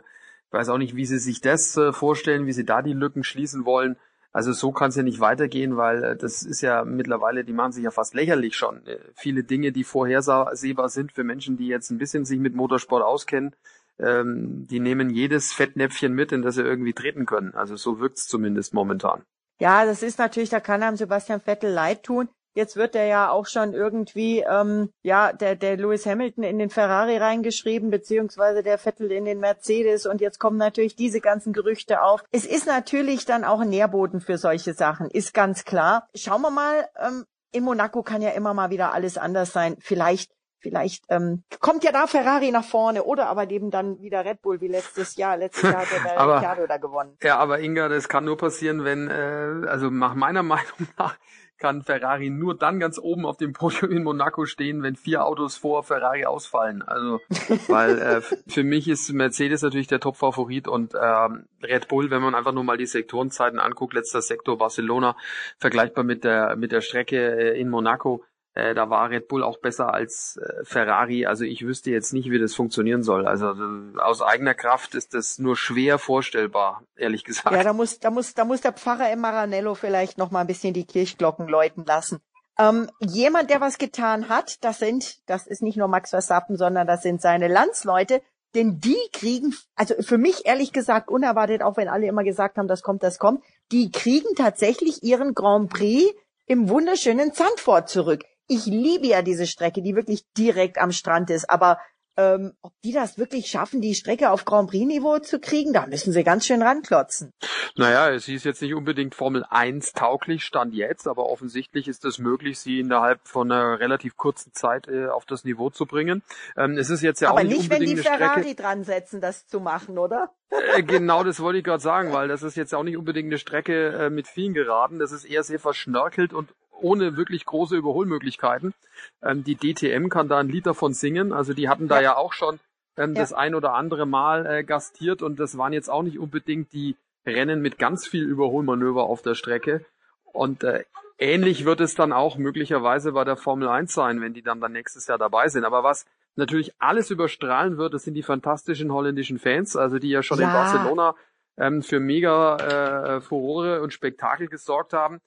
ich 0.47 0.53
weiß 0.53 0.69
auch 0.69 0.77
nicht, 0.77 0.95
wie 0.95 1.05
Sie 1.05 1.17
sich 1.17 1.41
das 1.41 1.75
äh, 1.77 1.91
vorstellen, 1.91 2.45
wie 2.45 2.53
Sie 2.53 2.65
da 2.65 2.81
die 2.81 2.93
Lücken 2.93 3.23
schließen 3.23 3.65
wollen. 3.65 3.97
Also 4.33 4.51
so 4.51 4.71
kann 4.71 4.89
es 4.89 4.95
ja 4.95 5.03
nicht 5.03 5.19
weitergehen, 5.19 5.77
weil 5.77 6.03
äh, 6.03 6.15
das 6.18 6.41
ist 6.41 6.62
ja 6.62 6.83
mittlerweile, 6.83 7.45
die 7.45 7.53
machen 7.53 7.71
sich 7.71 7.83
ja 7.83 7.91
fast 7.91 8.15
lächerlich 8.15 8.56
schon. 8.56 8.85
Äh, 8.88 8.97
viele 9.15 9.44
Dinge, 9.44 9.71
die 9.71 9.83
vorhersehbar 9.83 10.89
sind 10.89 11.12
für 11.12 11.24
Menschen, 11.24 11.56
die 11.56 11.68
jetzt 11.68 11.91
ein 11.91 12.00
bisschen 12.00 12.25
sich 12.25 12.39
mit 12.39 12.56
Motorsport 12.56 13.03
auskennen, 13.03 13.56
ähm, 14.00 14.65
die 14.68 14.80
nehmen 14.80 15.12
jedes 15.12 15.53
Fettnäpfchen 15.53 16.13
mit, 16.13 16.31
in 16.31 16.41
das 16.41 16.56
sie 16.56 16.63
irgendwie 16.63 16.94
treten 16.94 17.27
können. 17.27 17.53
Also 17.53 17.75
so 17.75 18.00
wirkt's 18.00 18.27
zumindest 18.27 18.74
momentan. 18.74 19.21
Ja, 19.59 19.85
das 19.85 20.01
ist 20.01 20.18
natürlich, 20.18 20.50
da 20.50 20.59
kann 20.59 20.81
einem 20.81 20.97
Sebastian 20.97 21.39
Vettel 21.39 21.71
leid 21.71 22.01
tun. 22.03 22.27
Jetzt 22.53 22.75
wird 22.75 22.95
er 22.95 23.05
ja 23.05 23.29
auch 23.29 23.47
schon 23.47 23.73
irgendwie, 23.73 24.39
ähm, 24.39 24.89
ja, 25.01 25.33
der, 25.33 25.55
der 25.55 25.77
Lewis 25.77 26.05
Hamilton 26.05 26.44
in 26.44 26.59
den 26.59 26.69
Ferrari 26.69 27.17
reingeschrieben, 27.17 27.89
beziehungsweise 27.89 28.63
der 28.63 28.77
Vettel 28.77 29.11
in 29.11 29.25
den 29.25 29.39
Mercedes 29.39 30.05
und 30.05 30.21
jetzt 30.21 30.39
kommen 30.39 30.57
natürlich 30.57 30.95
diese 30.95 31.19
ganzen 31.19 31.53
Gerüchte 31.53 32.03
auf. 32.03 32.23
Es 32.31 32.45
ist 32.45 32.67
natürlich 32.67 33.25
dann 33.25 33.44
auch 33.44 33.61
ein 33.61 33.69
Nährboden 33.69 34.21
für 34.21 34.38
solche 34.38 34.73
Sachen, 34.73 35.09
ist 35.09 35.33
ganz 35.33 35.65
klar. 35.65 36.07
Schauen 36.13 36.42
wir 36.42 36.51
mal, 36.51 36.87
ähm, 36.99 37.25
in 37.51 37.63
Monaco 37.63 38.04
kann 38.04 38.21
ja 38.21 38.31
immer 38.31 38.54
mal 38.54 38.69
wieder 38.69 38.94
alles 38.94 39.18
anders 39.18 39.54
sein. 39.54 39.75
Vielleicht 39.80 40.31
vielleicht 40.63 41.04
ähm, 41.09 41.44
kommt 41.59 41.83
ja 41.83 41.92
da 41.92 42.07
Ferrari 42.07 42.49
nach 42.49 42.63
vorne 42.63 43.04
oder 43.04 43.28
aber 43.28 43.49
eben 43.51 43.69
dann 43.69 43.99
wieder 43.99 44.25
Red 44.25 44.42
Bull 44.42 44.61
wie 44.61 44.69
letztes 44.69 45.18
Jahr. 45.18 45.37
Letztes 45.37 45.63
Jahr 45.63 45.81
hat 45.81 45.87
der 45.92 46.18
aber, 46.18 46.35
Ricciardo 46.35 46.66
da 46.66 46.78
gewonnen. 46.78 47.18
Ja, 47.21 47.37
aber 47.37 47.59
Inga, 47.59 47.89
das 47.89 48.07
kann 48.07 48.23
nur 48.25 48.37
passieren, 48.37 48.83
wenn, 48.83 49.09
äh, 49.09 49.68
also 49.68 49.89
nach 49.89 50.16
meiner 50.16 50.42
Meinung 50.54 50.87
nach, 50.97 51.18
kann 51.57 51.81
Ferrari 51.81 52.30
nur 52.30 52.57
dann 52.57 52.80
ganz 52.80 53.00
oben 53.00 53.26
auf 53.26 53.38
dem 53.38 53.54
Podium 53.54 53.92
in 53.92 54.04
Monaco 54.04 54.45
stehen, 54.45 54.83
wenn 54.83 54.95
vier 54.95 55.26
Autos 55.26 55.57
vor 55.57 55.83
Ferrari 55.83 56.26
ausfallen. 56.26 56.81
Also, 56.81 57.19
weil 57.68 58.00
äh, 58.00 58.22
für 58.48 58.64
mich 58.64 58.88
ist 58.88 59.12
Mercedes 59.14 59.62
natürlich 59.62 59.88
der 59.88 60.00
Top-Favorit 60.00 60.68
und 60.68 60.94
ähm, 61.00 61.45
Red 61.62 61.88
Bull, 61.88 62.12
wenn 62.12 62.22
man 62.22 62.36
einfach 62.36 62.52
nur 62.52 62.64
mal 62.64 62.78
die 62.78 62.86
Sektorenzeiten 62.86 63.60
anguckt, 63.60 63.94
letzter 63.94 64.22
Sektor 64.22 64.57
Barcelona, 64.57 65.16
vergleichbar 65.57 66.04
mit 66.04 66.24
der 66.24 66.56
mit 66.56 66.72
der 66.72 66.81
Strecke 66.81 67.18
äh, 67.18 67.60
in 67.60 67.69
Monaco, 67.69 68.24
äh, 68.56 68.76
da 68.76 68.90
war 68.90 69.10
Red 69.10 69.28
Bull 69.28 69.44
auch 69.44 69.57
besser 69.57 69.94
als 69.94 70.38
äh, 70.38 70.64
Ferrari. 70.64 71.26
Also 71.26 71.44
ich 71.44 71.66
wüsste 71.66 71.90
jetzt 71.90 72.14
nicht, 72.14 72.30
wie 72.30 72.38
das 72.38 72.54
funktionieren 72.54 73.02
soll. 73.02 73.28
Also 73.28 73.52
äh, 73.52 74.00
aus 74.00 74.22
eigener 74.22 74.54
Kraft 74.54 74.94
ist 74.94 75.16
das 75.16 75.40
nur 75.40 75.57
schwer 75.57 75.98
vorstellbar, 75.98 76.83
ehrlich 76.95 77.24
gesagt. 77.24 77.56
Ja, 77.56 77.64
da 77.64 77.74
muss, 77.74 78.00
da 78.00 78.12
muss, 78.12 78.36
da 78.36 78.45
muss 78.45 78.62
der 78.62 78.74
Pfarrer 78.74 79.12
im 79.12 79.22
Maranello 79.22 79.74
vielleicht 79.74 80.19
noch 80.19 80.30
mal 80.30 80.42
ein 80.42 80.48
bisschen 80.48 80.74
die 80.74 80.86
Kirchglocken 80.86 81.48
läuten 81.48 81.83
lassen. 81.86 82.19
Ähm, 82.60 82.92
jemand, 83.00 83.50
der 83.50 83.60
was 83.60 83.80
getan 83.80 84.30
hat, 84.30 84.64
das 84.64 84.78
sind, 84.78 85.28
das 85.28 85.48
ist 85.48 85.64
nicht 85.64 85.78
nur 85.78 85.88
Max 85.88 86.12
Verstappen, 86.12 86.56
sondern 86.56 86.86
das 86.86 87.02
sind 87.02 87.19
seine 87.19 87.48
Landsleute, 87.48 88.22
denn 88.54 88.80
die 88.80 89.00
kriegen, 89.12 89.56
also 89.74 89.95
für 90.00 90.19
mich 90.19 90.45
ehrlich 90.45 90.72
gesagt 90.72 91.10
unerwartet, 91.10 91.64
auch 91.64 91.78
wenn 91.78 91.88
alle 91.88 92.06
immer 92.06 92.24
gesagt 92.24 92.60
haben, 92.60 92.68
das 92.68 92.83
kommt, 92.83 93.02
das 93.02 93.18
kommt, 93.18 93.44
die 93.72 93.90
kriegen 93.90 94.36
tatsächlich 94.36 95.02
ihren 95.02 95.33
Grand 95.33 95.72
Prix 95.74 96.14
im 96.45 96.69
wunderschönen 96.69 97.33
Zandvoort 97.33 97.90
zurück 97.90 98.24
ich 98.47 98.66
liebe 98.66 99.07
ja 99.07 99.21
diese 99.21 99.47
Strecke, 99.47 99.81
die 99.81 99.95
wirklich 99.95 100.26
direkt 100.38 100.78
am 100.78 100.92
Strand 100.92 101.30
ist. 101.30 101.50
Aber 101.50 101.80
ähm, 102.16 102.54
ob 102.62 102.73
die 102.83 102.92
das 102.92 103.18
wirklich 103.18 103.47
schaffen, 103.47 103.81
die 103.81 103.95
Strecke 103.95 104.30
auf 104.30 104.45
Grand 104.45 104.69
Prix-Niveau 104.69 105.19
zu 105.19 105.40
kriegen, 105.40 105.73
da 105.73 105.88
müssen 105.88 106.14
sie 106.14 106.23
ganz 106.23 106.45
schön 106.45 106.62
ranklotzen. 106.62 107.31
Naja, 107.76 108.18
sie 108.19 108.35
ist 108.35 108.45
jetzt 108.45 108.62
nicht 108.62 108.76
unbedingt 108.76 109.16
Formel 109.16 109.44
1 109.50 109.94
tauglich, 109.94 110.45
stand 110.45 110.76
jetzt, 110.76 111.07
aber 111.07 111.26
offensichtlich 111.26 111.88
ist 111.88 112.06
es 112.06 112.19
möglich, 112.19 112.59
sie 112.59 112.80
innerhalb 112.80 113.28
von 113.28 113.52
einer 113.52 113.80
relativ 113.80 114.16
kurzen 114.16 114.54
Zeit 114.54 114.88
äh, 114.88 115.07
auf 115.07 115.26
das 115.26 115.44
Niveau 115.44 115.71
zu 115.71 115.88
bringen. 115.88 116.21
Ähm, 116.56 116.78
es 116.78 116.92
ist 116.92 117.02
jetzt 117.02 117.19
ja 117.21 117.30
aber 117.30 117.40
auch 117.40 117.44
nicht, 117.44 117.57
nicht 117.57 117.69
wenn 117.71 117.81
unbedingt 117.81 118.04
die 118.04 118.07
eine 118.07 118.18
Ferrari 118.18 118.42
Strecke. 118.42 118.62
dran 118.62 118.83
setzen, 118.83 119.19
das 119.19 119.47
zu 119.47 119.59
machen, 119.59 119.97
oder? 119.97 120.30
Äh, 120.52 120.83
genau, 120.83 121.23
das 121.23 121.40
wollte 121.40 121.57
ich 121.59 121.64
gerade 121.64 121.81
sagen, 121.81 122.14
weil 122.14 122.28
das 122.28 122.44
ist 122.44 122.56
jetzt 122.56 122.76
auch 122.76 122.83
nicht 122.83 122.97
unbedingt 122.97 123.28
eine 123.28 123.40
Strecke 123.40 123.90
äh, 123.90 124.09
mit 124.12 124.28
vielen 124.28 124.54
Geraden. 124.54 125.00
Das 125.00 125.12
ist 125.12 125.26
eher 125.26 125.42
sehr 125.42 125.59
verschnörkelt 125.59 126.31
und 126.31 126.54
ohne 126.81 127.18
wirklich 127.18 127.45
große 127.45 127.75
Überholmöglichkeiten. 127.75 128.73
Ähm, 129.21 129.44
die 129.44 129.56
DTM 129.56 130.09
kann 130.09 130.27
da 130.27 130.39
ein 130.39 130.49
Lied 130.49 130.65
davon 130.65 130.94
singen. 130.94 131.33
Also 131.33 131.53
die 131.53 131.69
hatten 131.69 131.87
da 131.87 131.95
ja, 131.97 132.01
Ja. 132.11 132.18
auch 132.18 132.33
schon 132.33 132.59
ähm, 132.97 133.13
Ja. 133.15 133.21
das 133.21 133.33
ein 133.33 133.56
oder 133.56 133.73
andere 133.73 134.06
Mal 134.06 134.45
äh, 134.45 134.63
gastiert 134.63 135.21
und 135.21 135.39
das 135.39 135.57
waren 135.57 135.73
jetzt 135.73 135.89
auch 135.89 136.03
nicht 136.03 136.19
unbedingt 136.19 136.71
die 136.73 136.95
Rennen 137.25 137.61
mit 137.61 137.80
ganz 137.80 138.06
viel 138.06 138.23
Überholmanöver 138.23 139.03
auf 139.03 139.21
der 139.21 139.35
Strecke. 139.35 139.85
Und 140.25 140.63
äh, 140.63 140.83
ähnlich 141.18 141.63
wird 141.65 141.80
es 141.80 141.95
dann 141.95 142.11
auch 142.11 142.37
möglicherweise 142.37 143.13
bei 143.13 143.23
der 143.23 143.37
Formel 143.37 143.68
1 143.69 143.94
sein, 143.94 144.19
wenn 144.21 144.33
die 144.33 144.42
dann, 144.42 144.59
dann 144.59 144.73
nächstes 144.73 145.07
Jahr 145.07 145.18
dabei 145.18 145.47
sind. 145.47 145.63
Aber 145.63 145.83
was 145.83 146.06
natürlich 146.35 146.73
alles 146.80 147.11
überstrahlen 147.11 147.77
wird, 147.77 147.94
das 147.94 148.03
sind 148.03 148.15
die 148.15 148.23
fantastischen 148.23 148.92
holländischen 148.92 149.39
Fans, 149.39 149.75
also 149.75 149.99
die 149.99 150.09
ja 150.09 150.21
schon 150.23 150.39
in 150.39 150.47
Ja. 150.47 150.53
Barcelona 150.53 151.15
ähm, 151.57 151.81
für 151.83 151.99
mega 151.99 153.15
äh, 153.18 153.21
Furore 153.21 153.81
und 153.81 153.94
Spektakel 153.94 154.47
gesorgt 154.47 154.94
haben. 154.94 155.21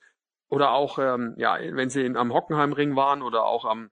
Oder 0.48 0.72
auch, 0.72 0.98
ähm, 0.98 1.34
ja, 1.38 1.58
wenn 1.60 1.90
sie 1.90 2.04
in, 2.04 2.16
am 2.16 2.32
Hockenheimring 2.32 2.94
waren 2.96 3.22
oder 3.22 3.44
auch 3.44 3.64
am 3.64 3.90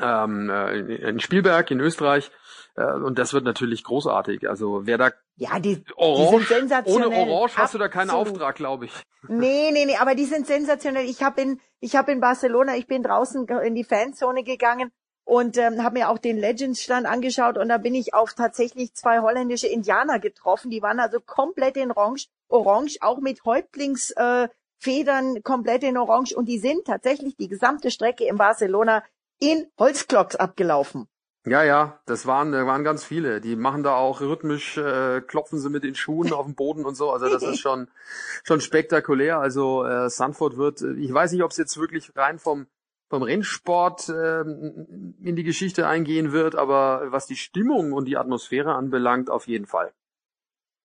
ähm, 0.00 0.50
äh, 0.50 0.78
in 0.78 1.20
Spielberg 1.20 1.70
in 1.70 1.80
Österreich. 1.80 2.30
Äh, 2.76 2.92
und 2.92 3.18
das 3.18 3.32
wird 3.32 3.44
natürlich 3.44 3.84
großartig. 3.84 4.48
Also 4.48 4.86
wer 4.86 4.98
da 4.98 5.10
Ja, 5.36 5.58
die, 5.58 5.84
Orange, 5.96 6.30
die 6.30 6.36
sind 6.36 6.48
sensationell. 6.60 7.08
ohne 7.08 7.32
Orange 7.32 7.56
hast 7.56 7.74
du 7.74 7.78
da 7.78 7.88
keinen 7.88 8.10
Absolut. 8.10 8.34
Auftrag, 8.34 8.56
glaube 8.56 8.86
ich. 8.86 8.92
Nee, 9.28 9.70
nee, 9.72 9.84
nee, 9.86 9.96
aber 9.96 10.14
die 10.14 10.24
sind 10.24 10.46
sensationell. 10.46 11.04
Ich 11.06 11.22
habe 11.22 11.40
in, 11.40 11.60
ich 11.80 11.96
habe 11.96 12.12
in 12.12 12.20
Barcelona, 12.20 12.76
ich 12.76 12.86
bin 12.86 13.02
draußen 13.02 13.46
in 13.48 13.74
die 13.74 13.84
Fanzone 13.84 14.44
gegangen 14.44 14.92
und 15.24 15.58
ähm, 15.58 15.82
habe 15.82 15.98
mir 15.98 16.08
auch 16.08 16.18
den 16.18 16.38
Legends-Stand 16.38 17.06
angeschaut 17.06 17.58
und 17.58 17.68
da 17.68 17.78
bin 17.78 17.94
ich 17.94 18.14
auf 18.14 18.34
tatsächlich 18.34 18.94
zwei 18.94 19.20
holländische 19.20 19.66
Indianer 19.66 20.20
getroffen. 20.20 20.70
Die 20.70 20.80
waren 20.82 21.00
also 21.00 21.18
komplett 21.20 21.76
in 21.76 21.90
Orange, 21.90 22.28
Orange, 22.48 22.98
auch 23.00 23.18
mit 23.18 23.44
Häuptlingsfedern 23.44 24.46
äh, 24.46 24.48
Federn 24.78 25.42
komplett 25.42 25.82
in 25.82 25.96
Orange 25.96 26.34
und 26.36 26.46
die 26.46 26.58
sind 26.58 26.86
tatsächlich 26.86 27.36
die 27.36 27.48
gesamte 27.48 27.90
Strecke 27.90 28.24
in 28.24 28.36
Barcelona 28.36 29.02
in 29.40 29.66
Holzklocks 29.78 30.36
abgelaufen. 30.36 31.08
Ja, 31.46 31.62
ja, 31.62 32.00
das 32.04 32.26
waren, 32.26 32.52
da 32.52 32.66
waren 32.66 32.84
ganz 32.84 33.04
viele. 33.04 33.40
Die 33.40 33.56
machen 33.56 33.82
da 33.82 33.94
auch 33.94 34.20
rhythmisch, 34.20 34.76
äh, 34.76 35.20
klopfen 35.22 35.58
sie 35.58 35.70
mit 35.70 35.84
den 35.84 35.94
Schuhen 35.94 36.32
auf 36.32 36.44
den 36.44 36.54
Boden 36.54 36.84
und 36.84 36.94
so. 36.94 37.10
Also 37.10 37.28
das 37.28 37.42
ist 37.42 37.60
schon, 37.60 37.88
schon 38.44 38.60
spektakulär. 38.60 39.38
Also 39.38 39.84
äh, 39.84 40.10
Sanford 40.10 40.56
wird, 40.56 40.82
äh, 40.82 40.92
ich 40.94 41.12
weiß 41.12 41.32
nicht, 41.32 41.42
ob 41.42 41.52
es 41.52 41.56
jetzt 41.56 41.78
wirklich 41.78 42.12
rein 42.16 42.38
vom 42.38 42.66
vom 43.10 43.22
Rennsport 43.22 44.10
ähm, 44.10 45.14
in 45.22 45.34
die 45.34 45.44
Geschichte 45.44 45.86
eingehen 45.86 46.32
wird, 46.32 46.54
aber 46.54 47.10
was 47.10 47.26
die 47.26 47.36
Stimmung 47.36 47.92
und 47.92 48.04
die 48.04 48.18
Atmosphäre 48.18 48.74
anbelangt, 48.74 49.30
auf 49.30 49.46
jeden 49.46 49.66
Fall. 49.66 49.92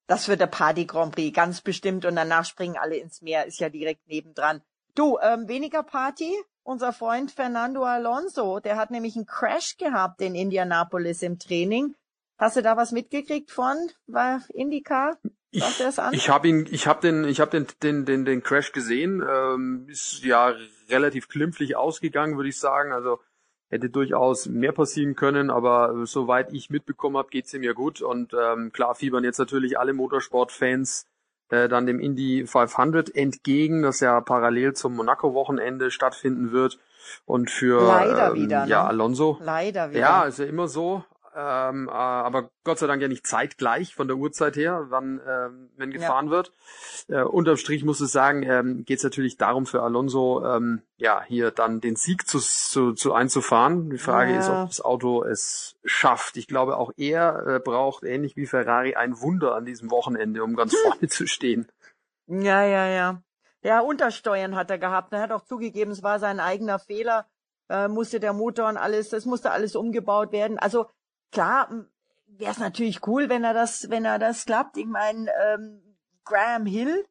Das 0.07 0.27
wird 0.27 0.41
der 0.41 0.47
Party 0.47 0.85
Grand 0.85 1.15
Prix, 1.15 1.35
ganz 1.35 1.61
bestimmt. 1.61 2.05
Und 2.05 2.15
danach 2.15 2.45
springen 2.45 2.77
alle 2.77 2.97
ins 2.97 3.21
Meer, 3.21 3.45
ist 3.45 3.59
ja 3.59 3.69
direkt 3.69 4.07
nebendran. 4.07 4.61
Du, 4.95 5.17
ähm, 5.21 5.47
weniger 5.47 5.83
Party? 5.83 6.31
Unser 6.63 6.93
Freund 6.93 7.31
Fernando 7.31 7.83
Alonso, 7.83 8.59
der 8.59 8.77
hat 8.77 8.89
nämlich 8.89 9.15
einen 9.15 9.25
Crash 9.25 9.75
gehabt 9.77 10.21
in 10.21 10.33
Indianapolis 10.35 11.21
im 11.21 11.37
Training. 11.37 11.95
Hast 12.37 12.55
du 12.57 12.61
da 12.61 12.77
was 12.77 12.91
mitgekriegt 12.91 13.51
von? 13.51 13.75
War 14.07 14.41
IndyCar? 14.53 15.17
Es 15.51 15.99
an? 15.99 16.13
Ich 16.13 16.29
habe 16.29 16.47
ihn, 16.47 16.67
ich 16.69 16.87
habe 16.87 17.01
den, 17.01 17.25
ich 17.25 17.39
habe 17.39 17.51
den, 17.51 17.67
den, 17.83 18.05
den, 18.05 18.25
den 18.25 18.41
Crash 18.41 18.71
gesehen. 18.71 19.23
Ähm, 19.27 19.87
ist 19.87 20.23
ja 20.23 20.53
relativ 20.89 21.27
klimpflich 21.27 21.75
ausgegangen, 21.75 22.37
würde 22.37 22.49
ich 22.49 22.59
sagen. 22.59 22.91
Also 22.91 23.19
hätte 23.73 23.89
durchaus 23.89 24.45
mehr 24.45 24.71
passieren 24.71 25.15
können, 25.15 25.49
aber 25.49 26.05
soweit 26.05 26.53
ich 26.53 26.69
mitbekommen 26.69 27.17
habe, 27.17 27.29
geht's 27.29 27.53
ihm 27.53 27.63
ja 27.63 27.73
gut. 27.73 28.01
Und 28.01 28.33
ähm, 28.33 28.71
klar 28.71 28.95
fiebern 28.95 29.23
jetzt 29.23 29.39
natürlich 29.39 29.77
alle 29.79 29.93
Motorsportfans 29.93 31.07
äh, 31.49 31.67
dann 31.67 31.85
dem 31.85 31.99
Indy 31.99 32.45
500 32.47 33.15
entgegen, 33.15 33.81
das 33.81 33.99
ja 33.99 34.21
parallel 34.21 34.73
zum 34.73 34.95
Monaco-Wochenende 34.95 35.91
stattfinden 35.91 36.51
wird. 36.51 36.79
Und 37.25 37.49
für 37.51 37.85
Leider 37.85 38.29
ähm, 38.29 38.35
wieder, 38.35 38.63
ne? 38.63 38.71
ja 38.71 38.85
Alonso 38.85 39.37
Leider 39.41 39.89
wieder. 39.89 39.99
ja, 39.99 40.23
ist 40.23 40.39
ja 40.39 40.45
immer 40.45 40.67
so. 40.67 41.03
Ähm, 41.35 41.87
äh, 41.87 41.91
aber 41.91 42.49
Gott 42.63 42.79
sei 42.79 42.87
Dank 42.87 43.01
ja 43.01 43.07
nicht 43.07 43.25
zeitgleich 43.25 43.95
von 43.95 44.07
der 44.07 44.17
Uhrzeit 44.17 44.55
her, 44.55 44.85
wann 44.89 45.19
ähm, 45.27 45.69
wenn 45.77 45.91
gefahren 45.91 46.29
wird. 46.29 46.51
Äh, 47.07 47.23
unterm 47.23 47.57
Strich 47.57 47.83
muss 47.83 47.99
es 48.01 48.11
sagen, 48.11 48.43
ähm, 48.43 48.85
geht 48.85 48.99
es 48.99 49.03
natürlich 49.03 49.37
darum 49.37 49.65
für 49.65 49.81
Alonso, 49.81 50.45
ähm, 50.45 50.81
ja 50.97 51.23
hier 51.27 51.51
dann 51.51 51.81
den 51.81 51.95
Sieg 51.95 52.27
zu, 52.27 52.39
zu, 52.39 52.93
zu 52.93 53.13
einzufahren. 53.13 53.89
Die 53.89 53.97
Frage 53.97 54.33
Ja. 54.33 54.39
ist, 54.39 54.49
ob 54.49 54.67
das 54.67 54.81
Auto 54.81 55.23
es 55.23 55.75
schafft. 55.83 56.37
Ich 56.37 56.47
glaube, 56.47 56.77
auch 56.77 56.91
er 56.97 57.45
äh, 57.47 57.59
braucht 57.59 58.03
ähnlich 58.03 58.35
wie 58.35 58.45
Ferrari 58.45 58.95
ein 58.95 59.19
Wunder 59.21 59.55
an 59.55 59.65
diesem 59.65 59.91
Wochenende, 59.91 60.43
um 60.43 60.55
ganz 60.55 60.75
vorne 60.83 61.07
zu 61.09 61.27
stehen. 61.27 61.67
Ja, 62.27 62.63
ja, 62.63 62.87
ja. 62.87 63.21
Ja, 63.63 63.79
Untersteuern 63.79 64.55
hat 64.55 64.69
er 64.69 64.77
gehabt. 64.77 65.13
Er 65.13 65.21
hat 65.21 65.31
auch 65.31 65.45
zugegeben, 65.45 65.91
es 65.91 66.03
war 66.03 66.19
sein 66.19 66.39
eigener 66.39 66.79
Fehler. 66.79 67.25
Äh, 67.69 67.87
musste 67.87 68.19
der 68.19 68.33
Motor 68.33 68.67
und 68.67 68.77
alles, 68.77 69.09
das 69.09 69.25
musste 69.25 69.51
alles 69.51 69.75
umgebaut 69.75 70.31
werden. 70.33 70.59
Also 70.59 70.85
klar, 71.33 71.69
wäre 72.27 72.51
es 72.51 72.59
natürlich 72.59 73.05
cool, 73.07 73.29
wenn 73.29 73.43
er 73.43 73.53
das, 73.53 73.89
wenn 73.89 74.05
er 74.05 74.19
das 74.19 74.45
klappt. 74.45 74.77
Ich 74.77 74.85
meine, 74.85 75.31
ähm, 75.45 75.81
Graham 76.23 76.65
Hill 76.65 77.05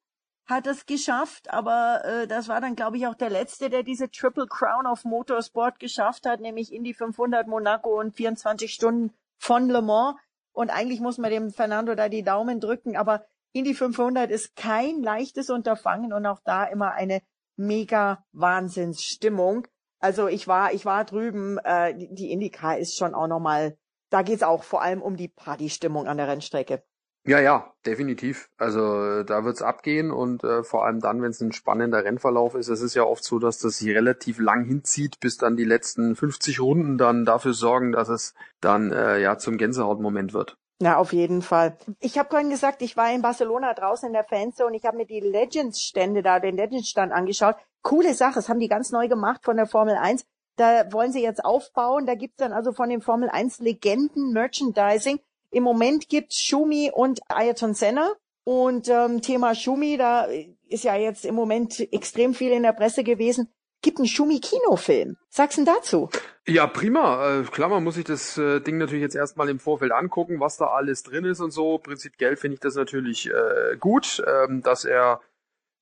hat 0.47 0.67
es 0.67 0.87
geschafft, 0.87 1.50
aber 1.50 2.05
äh, 2.05 2.26
das 2.26 2.49
war 2.49 2.61
dann, 2.61 2.75
glaube 2.75 2.97
ich, 2.97 3.07
auch 3.07 3.14
der 3.14 3.31
letzte, 3.31 3.71
der 3.71 3.83
diese 3.83 4.11
Triple 4.11 4.47
Crown 4.47 4.87
of 4.87 5.05
Motorsport 5.05 5.79
geschafft 5.79 6.26
hat, 6.26 6.41
nämlich 6.41 6.73
in 6.73 6.85
die 6.85 6.95
500 6.95 7.47
Monaco 7.47 7.99
und 8.00 8.14
24 8.14 8.73
Stunden 8.73 9.12
von 9.38 9.69
Le 9.69 9.83
Mans. 9.83 10.17
Und 10.52 10.71
eigentlich 10.71 11.00
muss 11.00 11.19
man 11.19 11.31
dem 11.31 11.50
Fernando 11.50 11.95
da 11.95 12.09
die 12.09 12.23
Daumen 12.23 12.61
drücken, 12.61 12.97
aber 12.97 13.25
Indy 13.52 13.75
500 13.75 14.31
ist 14.31 14.57
kein 14.57 15.02
leichtes 15.02 15.50
Unterfangen 15.50 16.12
und 16.12 16.26
auch 16.26 16.41
da 16.45 16.64
immer 16.64 16.93
eine 16.93 17.23
mega 17.57 18.25
Wahnsinnsstimmung. 18.33 19.67
Also 19.99 20.26
ich 20.26 20.49
war, 20.49 20.73
ich 20.73 20.85
war 20.85 21.05
drüben, 21.05 21.59
äh, 21.59 21.95
die 21.95 22.33
IndyCar 22.33 22.79
ist 22.79 22.97
schon 22.97 23.14
auch 23.14 23.29
nochmal, 23.29 23.76
da 24.12 24.23
geht's 24.23 24.42
auch 24.42 24.62
vor 24.62 24.83
allem 24.83 25.02
um 25.02 25.16
die 25.16 25.28
Partystimmung 25.28 26.07
an 26.07 26.19
der 26.19 26.28
Rennstrecke. 26.28 26.83
Ja, 27.25 27.38
ja, 27.38 27.73
definitiv. 27.87 28.50
Also 28.59 29.21
äh, 29.21 29.25
da 29.25 29.45
wird's 29.45 29.62
abgehen 29.62 30.11
und 30.11 30.42
äh, 30.42 30.64
vor 30.64 30.85
allem 30.85 30.99
dann, 30.99 31.23
wenn 31.23 31.31
es 31.31 31.40
ein 31.40 31.52
spannender 31.52 32.04
Rennverlauf 32.04 32.57
ist. 32.57 32.69
Es 32.69 32.83
ist 32.83 32.95
ja 32.95 33.04
oft 33.04 33.23
so, 33.23 33.38
dass 33.38 33.59
das 33.59 33.78
sich 33.78 33.90
relativ 33.90 34.40
lang 34.40 34.64
hinzieht, 34.64 35.21
bis 35.21 35.38
dann 35.38 35.57
die 35.57 35.64
letzten 35.64 36.16
50 36.16 36.59
Runden 36.59 36.99
dann 36.99 37.25
dafür 37.25 37.54
sorgen, 37.54 37.92
dass 37.92 38.09
es 38.09 38.35
dann 38.61 38.90
äh, 38.90 39.21
ja 39.21 39.38
zum 39.38 39.57
Gänsehautmoment 39.57 40.33
wird. 40.33 40.57
Ja, 40.81 40.97
auf 40.97 41.12
jeden 41.12 41.42
Fall. 41.42 41.78
Ich 42.00 42.19
habe 42.19 42.28
vorhin 42.28 42.50
gesagt, 42.50 42.83
ich 42.83 42.97
war 42.97 43.12
in 43.12 43.23
Barcelona 43.23 43.73
draußen 43.73 44.09
in 44.09 44.14
der 44.14 44.25
Fanzone 44.25 44.66
und 44.66 44.75
ich 44.75 44.85
habe 44.85 44.97
mir 44.97 45.07
die 45.07 45.21
Legends-Stände 45.21 46.25
da, 46.25 46.40
den 46.40 46.57
Legends-Stand 46.57 47.12
angeschaut. 47.12 47.54
Coole 47.83 48.14
Sache, 48.14 48.35
das 48.35 48.49
haben 48.49 48.59
die 48.59 48.66
ganz 48.66 48.90
neu 48.90 49.07
gemacht 49.07 49.45
von 49.45 49.57
der 49.57 49.66
Formel 49.66 49.95
1. 49.95 50.25
Da 50.56 50.92
wollen 50.92 51.12
sie 51.12 51.23
jetzt 51.23 51.44
aufbauen. 51.44 52.06
Da 52.06 52.14
gibt's 52.14 52.37
dann 52.38 52.52
also 52.52 52.73
von 52.73 52.88
den 52.88 53.00
Formel 53.00 53.28
1 53.28 53.61
Legenden 53.61 54.32
Merchandising. 54.32 55.21
Im 55.50 55.62
Moment 55.62 56.09
gibt's 56.09 56.40
Schumi 56.40 56.90
und 56.92 57.21
Ayrton 57.28 57.75
Senna. 57.75 58.12
Und 58.44 58.88
ähm, 58.88 59.23
Thema 59.23 59.54
Schumi, 59.54 59.97
da 59.97 60.26
ist 60.68 60.85
ja 60.85 60.97
jetzt 60.97 61.25
im 61.25 61.35
Moment 61.35 61.78
extrem 61.92 62.35
viel 62.35 62.52
in 62.52 62.64
der 62.64 62.73
Presse 62.73 63.04
gewesen. 63.04 63.52
Gibt 63.82 63.99
einen 63.99 64.06
Schumi-Kinofilm. 64.06 65.16
Sagst 65.28 65.59
du 65.59 65.64
denn 65.64 65.75
dazu? 65.75 66.09
Ja, 66.47 66.66
prima. 66.66 67.40
Äh, 67.40 67.42
klar, 67.44 67.68
man 67.68 67.82
muss 67.82 67.97
sich 67.97 68.04
das 68.04 68.38
äh, 68.38 68.61
Ding 68.61 68.78
natürlich 68.78 69.02
jetzt 69.02 69.16
erstmal 69.16 69.49
im 69.49 69.59
Vorfeld 69.59 69.92
angucken, 69.92 70.40
was 70.40 70.56
da 70.56 70.66
alles 70.66 71.02
drin 71.02 71.25
ist 71.25 71.40
und 71.40 71.50
so. 71.50 71.78
Prinzipiell 71.78 72.37
finde 72.37 72.54
ich 72.54 72.61
das 72.61 72.76
natürlich 72.76 73.28
äh, 73.28 73.76
gut, 73.78 74.23
ähm, 74.26 74.62
dass 74.62 74.85
er 74.85 75.21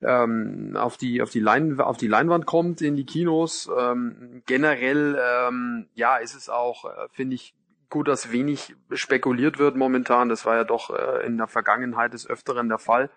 ähm, 0.02 0.76
auf 0.76 0.96
die 0.96 1.22
auf 1.22 1.30
die 1.30 1.40
Lein 1.40 1.80
auf 1.80 1.96
die 1.96 2.08
Leinwand 2.08 2.46
kommt 2.46 2.80
in 2.80 2.96
die 2.96 3.06
Kinos. 3.06 3.68
Ähm, 3.78 4.42
generell 4.46 5.18
ähm, 5.20 5.88
ja, 5.94 6.16
ist 6.16 6.34
es 6.34 6.48
auch 6.48 6.84
äh, 6.84 7.08
finde 7.10 7.34
ich 7.34 7.54
gut, 7.90 8.08
dass 8.08 8.30
wenig 8.32 8.74
spekuliert 8.92 9.58
wird 9.58 9.76
momentan. 9.76 10.28
Das 10.28 10.46
war 10.46 10.56
ja 10.56 10.64
doch 10.64 10.90
äh, 10.90 11.26
in 11.26 11.36
der 11.38 11.48
Vergangenheit 11.48 12.12
des 12.14 12.28
öfteren 12.28 12.68
der 12.68 12.78
Fall 12.78 13.10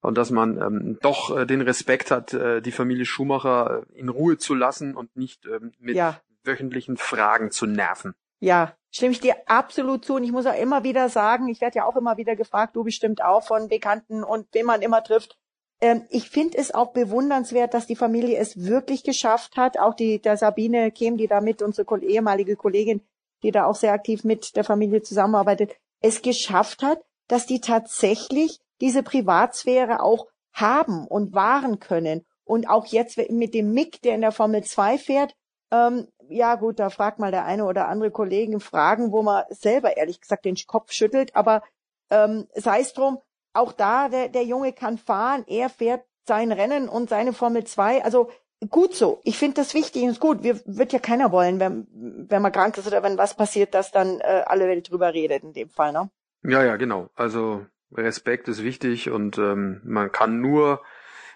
und 0.00 0.16
dass 0.18 0.30
man 0.30 0.60
ähm, 0.60 0.98
doch 1.00 1.36
äh, 1.36 1.46
den 1.46 1.60
Respekt 1.60 2.10
hat, 2.10 2.32
äh, 2.34 2.60
die 2.60 2.72
Familie 2.72 3.04
Schumacher 3.04 3.82
äh, 3.94 3.98
in 3.98 4.08
Ruhe 4.08 4.38
zu 4.38 4.54
lassen 4.54 4.96
und 4.96 5.16
nicht 5.16 5.46
ähm, 5.46 5.72
mit 5.78 5.96
Ja. 5.96 6.20
wöchentlichen 6.44 6.96
Fragen 6.96 7.50
zu 7.50 7.66
nerven. 7.66 8.14
Ja, 8.40 8.74
stimme 8.90 9.12
ich 9.12 9.20
dir 9.20 9.36
absolut 9.46 10.04
zu. 10.04 10.14
Und 10.16 10.24
ich 10.24 10.32
muss 10.32 10.46
auch 10.46 10.58
immer 10.58 10.82
wieder 10.82 11.08
sagen, 11.08 11.48
ich 11.48 11.60
werde 11.60 11.76
ja 11.78 11.84
auch 11.84 11.96
immer 11.96 12.16
wieder 12.16 12.34
gefragt, 12.34 12.74
du 12.74 12.82
bestimmt 12.82 13.22
auch 13.22 13.46
von 13.46 13.68
Bekannten 13.68 14.24
und 14.24 14.48
wen 14.52 14.66
man 14.66 14.82
immer 14.82 15.04
trifft. 15.04 15.38
Ähm, 15.82 16.06
ich 16.10 16.30
finde 16.30 16.56
es 16.56 16.72
auch 16.72 16.92
bewundernswert, 16.92 17.74
dass 17.74 17.86
die 17.86 17.96
Familie 17.96 18.38
es 18.38 18.64
wirklich 18.64 19.02
geschafft 19.02 19.56
hat. 19.56 19.78
Auch 19.78 19.94
die 19.94 20.22
der 20.22 20.38
Sabine 20.38 20.90
Kehm, 20.92 21.18
die 21.18 21.26
da 21.26 21.42
mit, 21.42 21.60
unsere 21.60 22.00
ehemalige 22.00 22.56
Kollegin, 22.56 23.02
die 23.42 23.50
da 23.50 23.66
auch 23.66 23.74
sehr 23.74 23.92
aktiv 23.92 24.24
mit 24.24 24.56
der 24.56 24.64
Familie 24.64 25.02
zusammenarbeitet, 25.02 25.74
es 26.00 26.22
geschafft 26.22 26.82
hat, 26.82 27.00
dass 27.28 27.46
die 27.46 27.60
tatsächlich 27.60 28.60
diese 28.80 29.02
Privatsphäre 29.02 30.02
auch 30.02 30.28
haben 30.52 31.06
und 31.06 31.34
wahren 31.34 31.80
können. 31.80 32.24
Und 32.44 32.68
auch 32.68 32.86
jetzt 32.86 33.18
mit 33.30 33.54
dem 33.54 33.72
Mick, 33.72 34.02
der 34.02 34.14
in 34.14 34.20
der 34.20 34.32
Formel 34.32 34.62
2 34.62 34.98
fährt, 34.98 35.34
ähm, 35.72 36.08
ja 36.28 36.54
gut, 36.54 36.78
da 36.78 36.90
fragt 36.90 37.18
mal 37.18 37.30
der 37.30 37.44
eine 37.44 37.64
oder 37.64 37.88
andere 37.88 38.10
Kollegen 38.10 38.60
Fragen, 38.60 39.10
wo 39.10 39.22
man 39.22 39.44
selber 39.50 39.96
ehrlich 39.96 40.20
gesagt 40.20 40.44
den 40.44 40.56
Kopf 40.66 40.92
schüttelt, 40.92 41.34
aber 41.34 41.62
ähm, 42.10 42.46
sei 42.54 42.80
es 42.80 42.92
drum, 42.92 43.18
auch 43.52 43.72
da, 43.72 44.08
der, 44.08 44.28
der 44.28 44.44
Junge 44.44 44.72
kann 44.72 44.98
fahren, 44.98 45.44
er 45.46 45.68
fährt 45.68 46.04
sein 46.26 46.52
Rennen 46.52 46.88
und 46.88 47.08
seine 47.08 47.32
Formel 47.32 47.64
2. 47.64 48.04
Also 48.04 48.30
gut 48.70 48.94
so. 48.94 49.20
Ich 49.24 49.38
finde 49.38 49.56
das 49.56 49.74
wichtig 49.74 50.04
und 50.04 50.20
gut. 50.20 50.42
Wir 50.42 50.60
wird 50.66 50.92
ja 50.92 50.98
keiner 50.98 51.32
wollen, 51.32 51.58
wenn, 51.60 51.86
wenn 52.28 52.42
man 52.42 52.52
krank 52.52 52.78
ist 52.78 52.86
oder 52.86 53.02
wenn 53.02 53.18
was 53.18 53.36
passiert, 53.36 53.74
dass 53.74 53.90
dann 53.90 54.20
äh, 54.20 54.42
alle 54.46 54.66
Welt 54.68 54.90
drüber 54.90 55.12
redet 55.12 55.42
in 55.42 55.52
dem 55.52 55.68
Fall, 55.68 55.92
ne? 55.92 56.10
Ja, 56.44 56.64
ja, 56.64 56.76
genau. 56.76 57.08
Also 57.14 57.66
Respekt 57.92 58.48
ist 58.48 58.62
wichtig 58.62 59.10
und 59.10 59.38
ähm, 59.38 59.80
man 59.84 60.10
kann 60.10 60.40
nur 60.40 60.82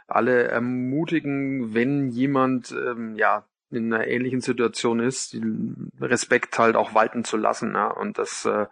alle 0.09 0.45
ermutigen, 0.45 1.75
wenn 1.75 2.09
jemand 2.09 2.73
ähm, 2.73 3.17
ja 3.17 3.45
in 3.71 3.93
einer 3.93 4.07
ähnlichen 4.07 4.41
Situation 4.41 5.01
ist, 5.01 5.37
Respekt 6.01 6.59
halt 6.59 6.77
auch 6.77 6.95
walten 6.95 7.25
zu 7.25 7.37
lassen. 7.37 7.75
Ja? 7.75 7.89
Und 7.89 8.19
das 8.19 8.45
äh, 8.45 8.67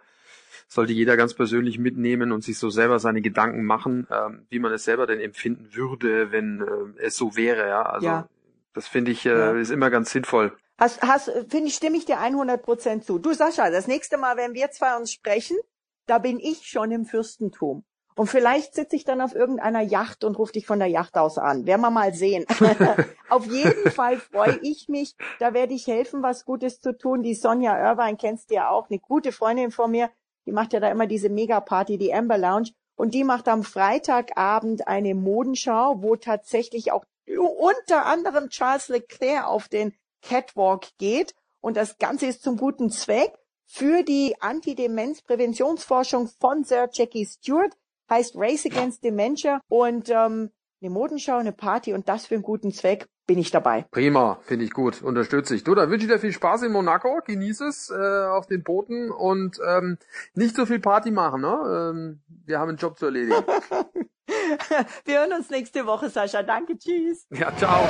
sollte 0.75 0.93
jeder 0.93 1.17
ganz 1.17 1.33
persönlich 1.33 1.79
mitnehmen 1.79 2.31
und 2.31 2.43
sich 2.43 2.59
so 2.59 2.69
selber 2.69 2.99
seine 2.99 3.21
Gedanken 3.21 3.63
machen, 3.63 4.07
ähm, 4.11 4.45
wie 4.49 4.59
man 4.59 4.71
es 4.71 4.83
selber 4.83 5.07
denn 5.07 5.19
empfinden 5.19 5.69
würde, 5.73 6.31
wenn 6.31 6.61
äh, 6.97 7.01
es 7.03 7.15
so 7.15 7.35
wäre. 7.35 7.67
Ja? 7.67 7.81
Also 7.83 8.07
ja. 8.07 8.29
das 8.73 8.87
finde 8.87 9.11
ich 9.11 9.25
äh, 9.25 9.29
ja. 9.29 9.51
ist 9.53 9.71
immer 9.71 9.89
ganz 9.89 10.11
sinnvoll. 10.11 10.55
Hast, 10.77 11.01
hast, 11.01 11.31
finde 11.49 11.67
ich, 11.67 11.75
stimme 11.75 11.97
ich 11.97 12.05
dir 12.05 12.19
100 12.19 12.61
Prozent 12.61 13.05
zu. 13.05 13.17
Du 13.17 13.33
Sascha, 13.33 13.71
das 13.71 13.87
nächste 13.87 14.17
Mal, 14.17 14.35
wenn 14.35 14.53
wir 14.53 14.69
zwei 14.71 14.97
uns 14.97 15.11
sprechen, 15.11 15.57
da 16.05 16.19
bin 16.19 16.39
ich 16.39 16.67
schon 16.67 16.91
im 16.91 17.05
Fürstentum. 17.05 17.85
Und 18.17 18.27
vielleicht 18.27 18.75
sitze 18.75 18.95
ich 18.95 19.03
dann 19.03 19.19
auf 19.19 19.35
irgendeiner 19.35 19.81
Yacht 19.81 20.23
und 20.23 20.37
rufe 20.37 20.53
dich 20.53 20.65
von 20.65 20.79
der 20.79 20.87
Yacht 20.87 21.17
aus 21.17 21.37
an. 21.37 21.65
Werden 21.65 21.81
wir 21.81 21.91
mal 21.91 22.13
sehen. 22.13 22.45
auf 23.29 23.45
jeden 23.45 23.91
Fall 23.91 24.17
freue 24.17 24.57
ich 24.61 24.87
mich. 24.87 25.15
Da 25.39 25.53
werde 25.53 25.73
ich 25.73 25.87
helfen, 25.87 26.23
was 26.23 26.45
Gutes 26.45 26.79
zu 26.79 26.97
tun. 26.97 27.23
Die 27.23 27.35
Sonja 27.35 27.77
Irvine 27.77 28.17
kennst 28.17 28.51
du 28.51 28.55
ja 28.55 28.69
auch, 28.69 28.89
eine 28.89 28.99
gute 28.99 29.33
Freundin 29.33 29.71
von 29.71 29.91
mir. 29.91 30.09
Die 30.45 30.51
macht 30.51 30.73
ja 30.73 30.79
da 30.79 30.89
immer 30.89 31.07
diese 31.07 31.29
Mega-Party, 31.29 31.97
die 31.97 32.13
Amber 32.13 32.37
Lounge. 32.37 32.71
Und 32.95 33.13
die 33.13 33.23
macht 33.23 33.47
am 33.47 33.63
Freitagabend 33.63 34.87
eine 34.87 35.15
Modenschau, 35.15 36.01
wo 36.01 36.15
tatsächlich 36.15 36.91
auch 36.91 37.03
unter 37.27 38.05
anderem 38.05 38.49
Charles 38.49 38.87
Leclerc 38.87 39.45
auf 39.45 39.67
den 39.67 39.93
Catwalk 40.21 40.87
geht. 40.97 41.33
Und 41.61 41.77
das 41.77 41.97
Ganze 41.97 42.27
ist 42.27 42.43
zum 42.43 42.57
guten 42.57 42.89
Zweck 42.89 43.33
für 43.65 44.03
die 44.03 44.35
Antidemenz-Präventionsforschung 44.39 46.27
von 46.27 46.63
Sir 46.63 46.87
Jackie 46.93 47.25
Stewart 47.25 47.75
heißt 48.09 48.35
Race 48.35 48.65
Against 48.65 49.03
Dementia 49.03 49.59
und 49.67 50.09
ähm, 50.09 50.51
eine 50.81 50.89
Modenschau, 50.91 51.37
eine 51.37 51.51
Party 51.51 51.93
und 51.93 52.07
das 52.07 52.27
für 52.27 52.35
einen 52.35 52.43
guten 52.43 52.71
Zweck 52.71 53.07
bin 53.27 53.39
ich 53.39 53.51
dabei. 53.51 53.85
Prima, 53.91 54.39
finde 54.43 54.65
ich 54.65 54.71
gut, 54.71 55.01
unterstütze 55.01 55.55
ich. 55.55 55.63
Du, 55.63 55.75
dann 55.75 55.89
wünsche 55.89 56.05
ich 56.05 56.11
dir 56.11 56.19
viel 56.19 56.31
Spaß 56.31 56.63
in 56.63 56.71
Monaco, 56.71 57.21
genieß 57.25 57.61
es 57.61 57.89
äh, 57.89 58.25
auf 58.25 58.47
den 58.47 58.63
Booten 58.63 59.11
und 59.11 59.59
ähm, 59.67 59.97
nicht 60.33 60.55
so 60.55 60.65
viel 60.65 60.79
Party 60.79 61.11
machen, 61.11 61.41
ne? 61.41 61.91
Ähm, 61.91 62.19
wir 62.45 62.59
haben 62.59 62.69
einen 62.69 62.77
Job 62.77 62.97
zu 62.97 63.05
erledigen. 63.05 63.35
wir 65.05 65.19
hören 65.19 65.33
uns 65.33 65.49
nächste 65.49 65.85
Woche, 65.85 66.09
Sascha. 66.09 66.43
Danke, 66.43 66.77
tschüss. 66.77 67.25
Ja, 67.31 67.55
ciao. 67.57 67.83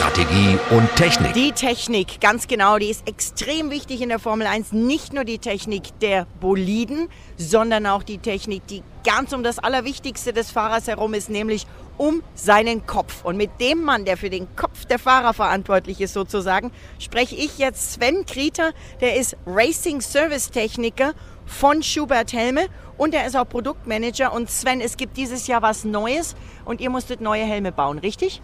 Strategie 0.00 0.58
und 0.70 0.96
Technik. 0.96 1.34
Die 1.34 1.52
Technik, 1.52 2.20
ganz 2.20 2.48
genau, 2.48 2.78
die 2.78 2.88
ist 2.88 3.06
extrem 3.06 3.70
wichtig 3.70 4.00
in 4.00 4.08
der 4.08 4.18
Formel 4.18 4.46
1. 4.46 4.72
Nicht 4.72 5.12
nur 5.12 5.24
die 5.24 5.38
Technik 5.38 5.98
der 6.00 6.26
Boliden, 6.40 7.08
sondern 7.36 7.86
auch 7.86 8.02
die 8.02 8.18
Technik, 8.18 8.66
die 8.66 8.82
ganz 9.04 9.32
um 9.32 9.42
das 9.42 9.58
Allerwichtigste 9.58 10.32
des 10.32 10.50
Fahrers 10.50 10.88
herum 10.88 11.14
ist, 11.14 11.28
nämlich 11.28 11.66
um 12.00 12.22
seinen 12.34 12.86
Kopf. 12.86 13.26
Und 13.26 13.36
mit 13.36 13.60
dem 13.60 13.84
Mann, 13.84 14.06
der 14.06 14.16
für 14.16 14.30
den 14.30 14.56
Kopf 14.56 14.86
der 14.86 14.98
Fahrer 14.98 15.34
verantwortlich 15.34 16.00
ist 16.00 16.14
sozusagen, 16.14 16.72
spreche 16.98 17.36
ich 17.36 17.58
jetzt 17.58 17.92
Sven 17.92 18.24
Krieter, 18.24 18.70
der 19.02 19.16
ist 19.16 19.36
Racing 19.46 20.00
Service 20.00 20.50
Techniker 20.50 21.12
von 21.44 21.82
Schubert 21.82 22.32
Helme 22.32 22.68
und 22.96 23.14
er 23.14 23.26
ist 23.26 23.36
auch 23.36 23.46
Produktmanager. 23.46 24.32
Und 24.32 24.50
Sven, 24.50 24.80
es 24.80 24.96
gibt 24.96 25.18
dieses 25.18 25.46
Jahr 25.46 25.60
was 25.60 25.84
Neues 25.84 26.36
und 26.64 26.80
ihr 26.80 26.88
musstet 26.88 27.20
neue 27.20 27.44
Helme 27.44 27.70
bauen, 27.70 27.98
richtig? 27.98 28.40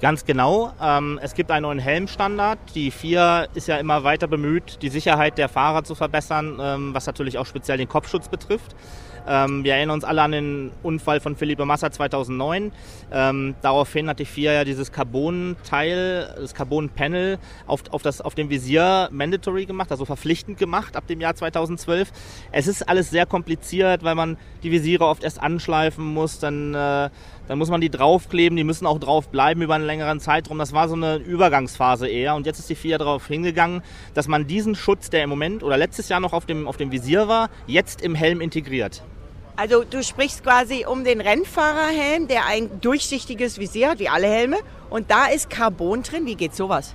Ganz 0.00 0.24
genau. 0.24 0.72
Ähm, 0.80 1.18
es 1.20 1.34
gibt 1.34 1.50
einen 1.50 1.64
neuen 1.64 1.80
Helmstandard. 1.80 2.60
Die 2.76 2.92
FIA 2.92 3.48
ist 3.54 3.66
ja 3.66 3.78
immer 3.78 4.04
weiter 4.04 4.28
bemüht, 4.28 4.78
die 4.82 4.88
Sicherheit 4.88 5.36
der 5.36 5.48
Fahrer 5.48 5.82
zu 5.82 5.96
verbessern, 5.96 6.58
ähm, 6.62 6.94
was 6.94 7.06
natürlich 7.06 7.38
auch 7.38 7.46
speziell 7.46 7.76
den 7.76 7.88
Kopfschutz 7.88 8.28
betrifft. 8.28 8.76
Ähm, 9.28 9.64
wir 9.64 9.74
erinnern 9.74 9.94
uns 9.94 10.04
alle 10.04 10.22
an 10.22 10.32
den 10.32 10.70
Unfall 10.82 11.20
von 11.20 11.36
Felipe 11.36 11.64
Massa 11.64 11.90
2009. 11.90 12.72
Ähm, 13.12 13.54
daraufhin 13.62 14.08
hat 14.08 14.18
die 14.18 14.24
FIA 14.24 14.52
ja 14.52 14.64
dieses 14.64 14.92
Carbon-Teil, 14.92 16.34
das 16.40 16.54
Carbon-Panel 16.54 17.38
auf, 17.66 17.82
auf, 17.90 18.02
auf 18.20 18.34
dem 18.34 18.50
Visier 18.50 19.08
mandatory 19.12 19.66
gemacht, 19.66 19.90
also 19.90 20.04
verpflichtend 20.04 20.58
gemacht 20.58 20.96
ab 20.96 21.06
dem 21.06 21.20
Jahr 21.20 21.34
2012. 21.34 22.10
Es 22.52 22.66
ist 22.66 22.88
alles 22.88 23.10
sehr 23.10 23.26
kompliziert, 23.26 24.02
weil 24.02 24.14
man 24.14 24.36
die 24.62 24.70
Visiere 24.70 25.06
oft 25.06 25.24
erst 25.24 25.40
anschleifen 25.40 26.04
muss, 26.04 26.38
dann, 26.38 26.74
äh, 26.74 27.10
dann 27.50 27.58
muss 27.58 27.68
man 27.68 27.80
die 27.80 27.90
draufkleben, 27.90 28.54
die 28.54 28.62
müssen 28.62 28.86
auch 28.86 29.00
drauf 29.00 29.28
bleiben 29.28 29.60
über 29.60 29.74
einen 29.74 29.84
längeren 29.84 30.20
Zeitraum. 30.20 30.58
Das 30.58 30.72
war 30.72 30.88
so 30.88 30.94
eine 30.94 31.16
Übergangsphase 31.16 32.06
eher. 32.06 32.36
Und 32.36 32.46
jetzt 32.46 32.60
ist 32.60 32.70
die 32.70 32.76
FIA 32.76 32.96
darauf 32.96 33.26
hingegangen, 33.26 33.82
dass 34.14 34.28
man 34.28 34.46
diesen 34.46 34.76
Schutz, 34.76 35.10
der 35.10 35.24
im 35.24 35.30
Moment 35.30 35.64
oder 35.64 35.76
letztes 35.76 36.08
Jahr 36.08 36.20
noch 36.20 36.32
auf 36.32 36.46
dem, 36.46 36.68
auf 36.68 36.76
dem 36.76 36.92
Visier 36.92 37.26
war, 37.26 37.50
jetzt 37.66 38.02
im 38.02 38.14
Helm 38.14 38.40
integriert. 38.40 39.02
Also 39.56 39.82
du 39.82 40.00
sprichst 40.04 40.44
quasi 40.44 40.86
um 40.86 41.02
den 41.02 41.20
Rennfahrerhelm, 41.20 42.28
der 42.28 42.46
ein 42.46 42.80
durchsichtiges 42.80 43.58
Visier 43.58 43.90
hat, 43.90 43.98
wie 43.98 44.08
alle 44.08 44.28
Helme. 44.28 44.58
Und 44.88 45.10
da 45.10 45.26
ist 45.26 45.50
Carbon 45.50 46.04
drin. 46.04 46.26
Wie 46.26 46.36
geht 46.36 46.54
sowas? 46.54 46.94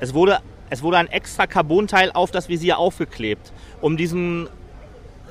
Es 0.00 0.12
wurde, 0.12 0.40
es 0.68 0.82
wurde 0.82 0.98
ein 0.98 1.08
extra 1.08 1.46
Carbonteil 1.46 2.12
auf 2.12 2.30
das 2.30 2.50
Visier 2.50 2.76
aufgeklebt, 2.76 3.54
um 3.80 3.96
diesen 3.96 4.50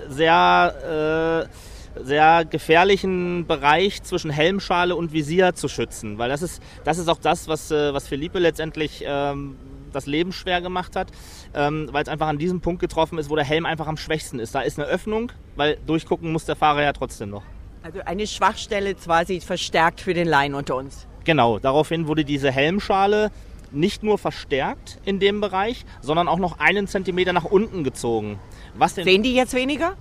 sehr, 0.09 1.47
äh, 1.47 1.74
sehr 2.03 2.45
gefährlichen 2.45 3.45
Bereich 3.47 4.03
zwischen 4.03 4.29
Helmschale 4.29 4.95
und 4.95 5.13
Visier 5.13 5.55
zu 5.55 5.67
schützen. 5.67 6.17
Weil 6.17 6.29
das 6.29 6.41
ist, 6.41 6.61
das 6.83 6.97
ist 6.97 7.07
auch 7.07 7.19
das, 7.19 7.47
was, 7.47 7.71
äh, 7.71 7.93
was 7.93 8.07
Felipe 8.07 8.39
letztendlich 8.39 9.03
ähm, 9.05 9.55
das 9.91 10.05
Leben 10.05 10.31
schwer 10.31 10.61
gemacht 10.61 10.95
hat, 10.95 11.07
ähm, 11.53 11.87
weil 11.91 12.03
es 12.03 12.09
einfach 12.09 12.27
an 12.27 12.37
diesem 12.37 12.61
Punkt 12.61 12.81
getroffen 12.81 13.17
ist, 13.17 13.29
wo 13.29 13.35
der 13.35 13.45
Helm 13.45 13.65
einfach 13.65 13.87
am 13.87 13.97
schwächsten 13.97 14.39
ist. 14.39 14.53
Da 14.53 14.61
ist 14.61 14.77
eine 14.77 14.87
Öffnung, 14.87 15.31
weil 15.55 15.77
durchgucken 15.85 16.31
muss 16.31 16.45
der 16.45 16.55
Fahrer 16.55 16.83
ja 16.83 16.93
trotzdem 16.93 17.29
noch. 17.29 17.43
Also 17.81 17.99
eine 18.05 18.27
Schwachstelle 18.27 18.95
quasi 18.95 19.39
verstärkt 19.39 20.01
für 20.01 20.13
den 20.13 20.27
Laien 20.27 20.55
unter 20.55 20.75
uns. 20.75 21.07
Genau, 21.23 21.59
daraufhin 21.59 22.07
wurde 22.07 22.25
diese 22.25 22.51
Helmschale 22.51 23.31
nicht 23.71 24.03
nur 24.03 24.17
verstärkt 24.17 24.99
in 25.05 25.19
dem 25.19 25.41
Bereich, 25.41 25.85
sondern 26.01 26.27
auch 26.27 26.39
noch 26.39 26.59
einen 26.59 26.87
Zentimeter 26.87 27.33
nach 27.33 27.45
unten 27.45 27.83
gezogen. 27.83 28.39
Was 28.75 28.95
Sehen 28.95 29.23
die 29.23 29.33
jetzt 29.33 29.53
weniger? 29.53 29.95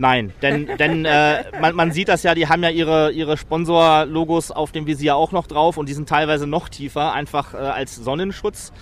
Nein, 0.00 0.32
denn, 0.40 0.66
denn 0.78 1.04
äh, 1.04 1.44
man, 1.60 1.74
man 1.74 1.92
sieht 1.92 2.08
das 2.08 2.22
ja, 2.22 2.34
die 2.34 2.48
haben 2.48 2.62
ja 2.62 2.70
ihre, 2.70 3.12
ihre 3.12 3.36
Sponsor-Logos 3.36 4.50
auf 4.50 4.72
dem 4.72 4.86
Visier 4.86 5.14
auch 5.14 5.30
noch 5.30 5.46
drauf 5.46 5.76
und 5.76 5.90
die 5.90 5.92
sind 5.92 6.08
teilweise 6.08 6.46
noch 6.46 6.70
tiefer, 6.70 7.12
einfach 7.12 7.52
äh, 7.52 7.58
als 7.58 7.96
Sonnenschutz. 7.96 8.72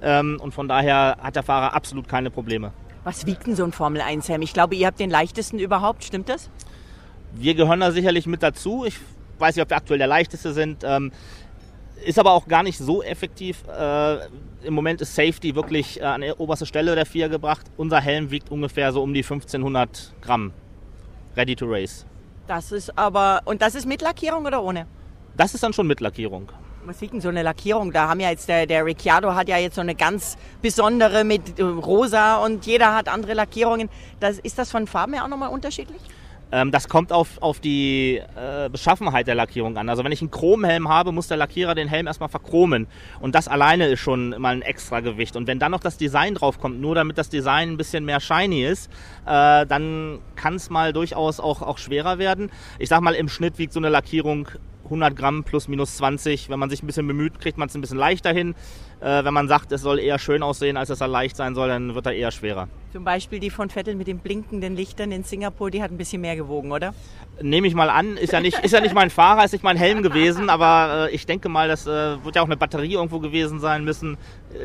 Ähm, 0.00 0.38
und 0.40 0.54
von 0.54 0.68
daher 0.68 1.16
hat 1.20 1.34
der 1.34 1.42
Fahrer 1.42 1.74
absolut 1.74 2.06
keine 2.06 2.30
Probleme. 2.30 2.70
Was 3.02 3.26
wiegt 3.26 3.48
denn 3.48 3.56
so 3.56 3.64
ein 3.64 3.72
Formel 3.72 4.00
1 4.00 4.28
Helm? 4.28 4.42
Ich 4.42 4.52
glaube, 4.52 4.76
ihr 4.76 4.86
habt 4.86 5.00
den 5.00 5.10
leichtesten 5.10 5.58
überhaupt, 5.58 6.04
stimmt 6.04 6.28
das? 6.28 6.48
Wir 7.34 7.56
gehören 7.56 7.80
da 7.80 7.90
sicherlich 7.90 8.28
mit 8.28 8.44
dazu. 8.44 8.84
Ich 8.84 9.00
weiß 9.40 9.56
nicht, 9.56 9.64
ob 9.64 9.70
wir 9.70 9.78
aktuell 9.78 9.98
der 9.98 10.06
leichteste 10.06 10.52
sind. 10.52 10.84
Ähm, 10.84 11.10
ist 12.06 12.20
aber 12.20 12.30
auch 12.30 12.46
gar 12.46 12.62
nicht 12.62 12.78
so 12.78 13.02
effektiv. 13.02 13.64
Äh, 13.66 14.18
Im 14.62 14.74
Moment 14.74 15.00
ist 15.00 15.16
Safety 15.16 15.56
wirklich 15.56 16.00
äh, 16.00 16.04
an 16.04 16.22
oberste 16.38 16.66
Stelle 16.66 16.94
der 16.94 17.04
vier 17.04 17.28
gebracht. 17.28 17.66
Unser 17.76 18.00
Helm 18.00 18.30
wiegt 18.30 18.52
ungefähr 18.52 18.92
so 18.92 19.02
um 19.02 19.12
die 19.12 19.24
1500 19.24 20.14
Gramm. 20.20 20.52
Ready 21.36 21.56
to 21.56 21.66
race. 21.66 22.06
Das 22.46 22.72
ist 22.72 22.96
aber, 22.98 23.42
und 23.44 23.60
das 23.62 23.74
ist 23.74 23.86
mit 23.86 24.02
Lackierung 24.02 24.46
oder 24.46 24.62
ohne? 24.62 24.86
Das 25.36 25.54
ist 25.54 25.62
dann 25.62 25.72
schon 25.72 25.86
mit 25.86 26.00
Lackierung. 26.00 26.50
Was 26.84 26.98
sieht 26.98 27.12
denn 27.12 27.20
so 27.20 27.28
eine 27.28 27.42
Lackierung? 27.42 27.92
Da 27.92 28.08
haben 28.08 28.20
ja 28.20 28.30
jetzt 28.30 28.48
der, 28.48 28.66
der 28.66 28.84
Ricciardo 28.84 29.34
hat 29.34 29.48
ja 29.48 29.58
jetzt 29.58 29.74
so 29.74 29.82
eine 29.82 29.94
ganz 29.94 30.38
besondere 30.62 31.24
mit 31.24 31.58
äh, 31.58 31.62
rosa 31.62 32.38
und 32.38 32.64
jeder 32.64 32.94
hat 32.94 33.08
andere 33.08 33.34
Lackierungen. 33.34 33.90
Das, 34.20 34.38
ist 34.38 34.58
das 34.58 34.70
von 34.70 34.86
Farben 34.86 35.12
her 35.12 35.24
auch 35.24 35.28
nochmal 35.28 35.50
unterschiedlich? 35.50 36.00
Ähm, 36.50 36.70
das 36.70 36.88
kommt 36.88 37.12
auf, 37.12 37.40
auf 37.40 37.60
die 37.60 38.20
äh, 38.36 38.68
Beschaffenheit 38.70 39.26
der 39.26 39.34
Lackierung 39.34 39.76
an. 39.76 39.88
Also 39.88 40.04
wenn 40.04 40.12
ich 40.12 40.20
einen 40.20 40.30
Chromhelm 40.30 40.88
habe, 40.88 41.12
muss 41.12 41.28
der 41.28 41.36
Lackierer 41.36 41.74
den 41.74 41.88
Helm 41.88 42.06
erstmal 42.06 42.28
verchromen. 42.28 42.86
Und 43.20 43.34
das 43.34 43.48
alleine 43.48 43.88
ist 43.88 44.00
schon 44.00 44.30
mal 44.38 44.54
ein 44.54 44.62
extra 44.62 45.00
Gewicht. 45.00 45.36
Und 45.36 45.46
wenn 45.46 45.58
dann 45.58 45.72
noch 45.72 45.80
das 45.80 45.98
Design 45.98 46.34
drauf 46.34 46.58
kommt, 46.58 46.80
nur 46.80 46.94
damit 46.94 47.18
das 47.18 47.28
Design 47.28 47.70
ein 47.70 47.76
bisschen 47.76 48.04
mehr 48.04 48.20
shiny 48.20 48.64
ist, 48.64 48.90
äh, 49.26 49.66
dann 49.66 50.20
kann 50.36 50.54
es 50.54 50.70
mal 50.70 50.92
durchaus 50.92 51.40
auch, 51.40 51.62
auch 51.62 51.78
schwerer 51.78 52.18
werden. 52.18 52.50
Ich 52.78 52.88
sag 52.88 53.00
mal, 53.00 53.14
im 53.14 53.28
Schnitt 53.28 53.58
wiegt 53.58 53.72
so 53.72 53.80
eine 53.80 53.88
Lackierung 53.88 54.48
100 54.84 55.14
Gramm 55.14 55.44
plus 55.44 55.68
minus 55.68 55.96
20. 55.96 56.48
Wenn 56.48 56.58
man 56.58 56.70
sich 56.70 56.82
ein 56.82 56.86
bisschen 56.86 57.06
bemüht, 57.06 57.40
kriegt 57.40 57.58
man 57.58 57.68
es 57.68 57.74
ein 57.74 57.82
bisschen 57.82 57.98
leichter 57.98 58.32
hin. 58.32 58.54
Äh, 59.00 59.24
wenn 59.24 59.34
man 59.34 59.48
sagt, 59.48 59.70
es 59.72 59.82
soll 59.82 59.98
eher 59.98 60.18
schön 60.18 60.42
aussehen, 60.42 60.76
als 60.76 60.88
dass 60.88 61.00
er 61.00 61.08
leicht 61.08 61.36
sein 61.36 61.54
soll, 61.54 61.68
dann 61.68 61.94
wird 61.94 62.06
er 62.06 62.12
eher 62.12 62.30
schwerer. 62.30 62.68
Zum 62.98 63.04
Beispiel 63.04 63.38
die 63.38 63.50
von 63.50 63.70
Vettel 63.70 63.94
mit 63.94 64.08
den 64.08 64.18
blinkenden 64.18 64.74
Lichtern 64.74 65.12
in 65.12 65.22
Singapur, 65.22 65.70
die 65.70 65.80
hat 65.80 65.92
ein 65.92 65.96
bisschen 65.96 66.20
mehr 66.20 66.34
gewogen, 66.34 66.72
oder? 66.72 66.94
Nehme 67.40 67.68
ich 67.68 67.74
mal 67.76 67.90
an. 67.90 68.16
Ist 68.16 68.32
ja 68.32 68.40
nicht, 68.40 68.58
ist 68.58 68.72
ja 68.72 68.80
nicht 68.80 68.92
mein 68.92 69.08
Fahrer, 69.08 69.44
ist 69.44 69.52
nicht 69.52 69.62
mein 69.62 69.76
Helm 69.76 70.02
gewesen, 70.02 70.50
aber 70.50 71.06
äh, 71.08 71.14
ich 71.14 71.24
denke 71.24 71.48
mal, 71.48 71.68
das 71.68 71.86
äh, 71.86 72.24
wird 72.24 72.34
ja 72.34 72.42
auch 72.42 72.46
eine 72.46 72.56
Batterie 72.56 72.94
irgendwo 72.94 73.20
gewesen 73.20 73.60
sein 73.60 73.84
müssen. 73.84 74.18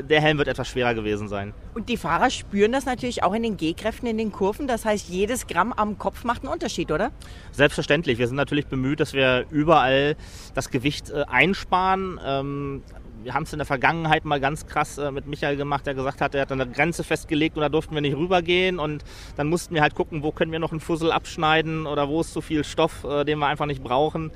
Der 0.10 0.20
Helm 0.20 0.40
wird 0.40 0.48
etwas 0.48 0.68
schwerer 0.68 0.96
gewesen 0.96 1.28
sein. 1.28 1.54
Und 1.76 1.90
die 1.90 1.96
Fahrer 1.96 2.32
spüren 2.32 2.72
das 2.72 2.88
natürlich 2.88 3.22
auch 3.22 3.36
in 3.36 3.44
den 3.44 3.56
G-Kräften, 3.56 4.08
in 4.08 4.18
den 4.18 4.32
Kurven. 4.32 4.66
Das 4.66 4.84
heißt, 4.84 5.10
jedes 5.10 5.46
Gramm 5.46 5.72
am 5.72 6.00
Kopf 6.00 6.24
macht 6.24 6.42
einen 6.42 6.52
Unterschied, 6.52 6.92
oder? 6.92 7.12
Selbstverständlich. 7.52 8.18
Wir 8.18 8.26
sind 8.26 8.38
natürlich 8.38 8.66
bemüht, 8.66 9.00
dass 9.00 9.14
wir 9.14 9.46
überall 9.52 10.16
das 10.56 10.72
Gewicht 10.72 11.12
äh, 11.12 11.26
einsparen. 11.30 12.20
Ähm, 12.26 12.82
wir 13.24 13.34
haben 13.34 13.44
es 13.44 13.54
in 13.54 13.60
der 13.60 13.66
Vergangenheit 13.66 14.26
mal 14.26 14.40
ganz 14.40 14.66
krass 14.66 14.98
äh, 14.98 15.12
mit 15.12 15.28
Michael 15.28 15.56
gemacht, 15.56 15.86
der 15.86 15.94
gesagt 15.94 16.22
hat, 16.22 16.36
er 16.36 16.42
hat 16.42 16.52
eine 16.52 16.68
Grenze 16.68 17.04
festgelegt 17.04 17.56
und 17.56 17.62
da 17.62 17.70
durften 17.70 17.96
wir 17.96 18.02
nicht 18.02 18.16
rübergehen 18.16 18.80
und 18.80 19.04
dann 19.36 19.48
mussten 19.48 19.74
wir 19.74 19.82
halt 19.82 19.96
gucken, 19.96 20.24
wo 20.24 20.32
können 20.32 20.52
wir 20.52 20.60
noch 20.60 20.72
einen 20.72 20.80
Fussel 20.80 21.12
abschneiden 21.12 21.88
oder 21.88 22.10
wo 22.10 22.22
ist 22.22 22.34
zu 22.34 22.42
viel 22.42 22.64
Stoff, 22.64 23.04
äh, 23.04 23.24
den 23.24 23.40
wir 23.40 23.48
einfach 23.48 23.66
nicht 23.66 23.84
brauchen. 23.84 24.32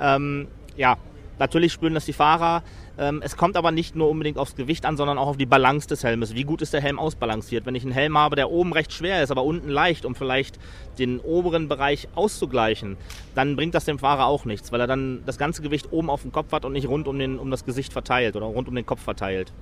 Ähm, 0.00 0.48
ja, 0.76 0.96
natürlich 1.38 1.72
spüren 1.72 1.94
das 1.94 2.04
die 2.04 2.12
Fahrer. 2.12 2.62
Ähm, 2.98 3.20
es 3.24 3.36
kommt 3.36 3.56
aber 3.56 3.70
nicht 3.70 3.94
nur 3.94 4.10
unbedingt 4.10 4.38
aufs 4.38 4.56
Gewicht 4.56 4.84
an, 4.84 4.96
sondern 4.96 5.18
auch 5.18 5.28
auf 5.28 5.36
die 5.36 5.46
Balance 5.46 5.86
des 5.86 6.02
Helmes. 6.02 6.34
Wie 6.34 6.42
gut 6.42 6.62
ist 6.62 6.72
der 6.72 6.80
Helm 6.80 6.98
ausbalanciert? 6.98 7.64
Wenn 7.64 7.76
ich 7.76 7.84
einen 7.84 7.92
Helm 7.92 8.18
habe, 8.18 8.34
der 8.34 8.50
oben 8.50 8.72
recht 8.72 8.92
schwer 8.92 9.22
ist, 9.22 9.30
aber 9.30 9.44
unten 9.44 9.68
leicht, 9.68 10.04
um 10.04 10.16
vielleicht 10.16 10.58
den 10.98 11.20
oberen 11.20 11.68
Bereich 11.68 12.08
auszugleichen, 12.16 12.96
dann 13.36 13.54
bringt 13.54 13.74
das 13.74 13.84
dem 13.84 14.00
Fahrer 14.00 14.26
auch 14.26 14.44
nichts, 14.44 14.72
weil 14.72 14.80
er 14.80 14.88
dann 14.88 15.22
das 15.26 15.38
ganze 15.38 15.62
Gewicht 15.62 15.92
oben 15.92 16.10
auf 16.10 16.22
dem 16.22 16.32
Kopf 16.32 16.50
hat 16.50 16.64
und 16.64 16.72
nicht 16.72 16.88
rund 16.88 17.06
um, 17.06 17.18
den, 17.18 17.38
um 17.38 17.52
das 17.52 17.64
Gesicht 17.64 17.92
verteilt 17.92 18.34
oder 18.34 18.46
rund 18.46 18.66
um 18.66 18.74
den 18.74 18.86
Kopf 18.86 19.02
verteilt. 19.02 19.52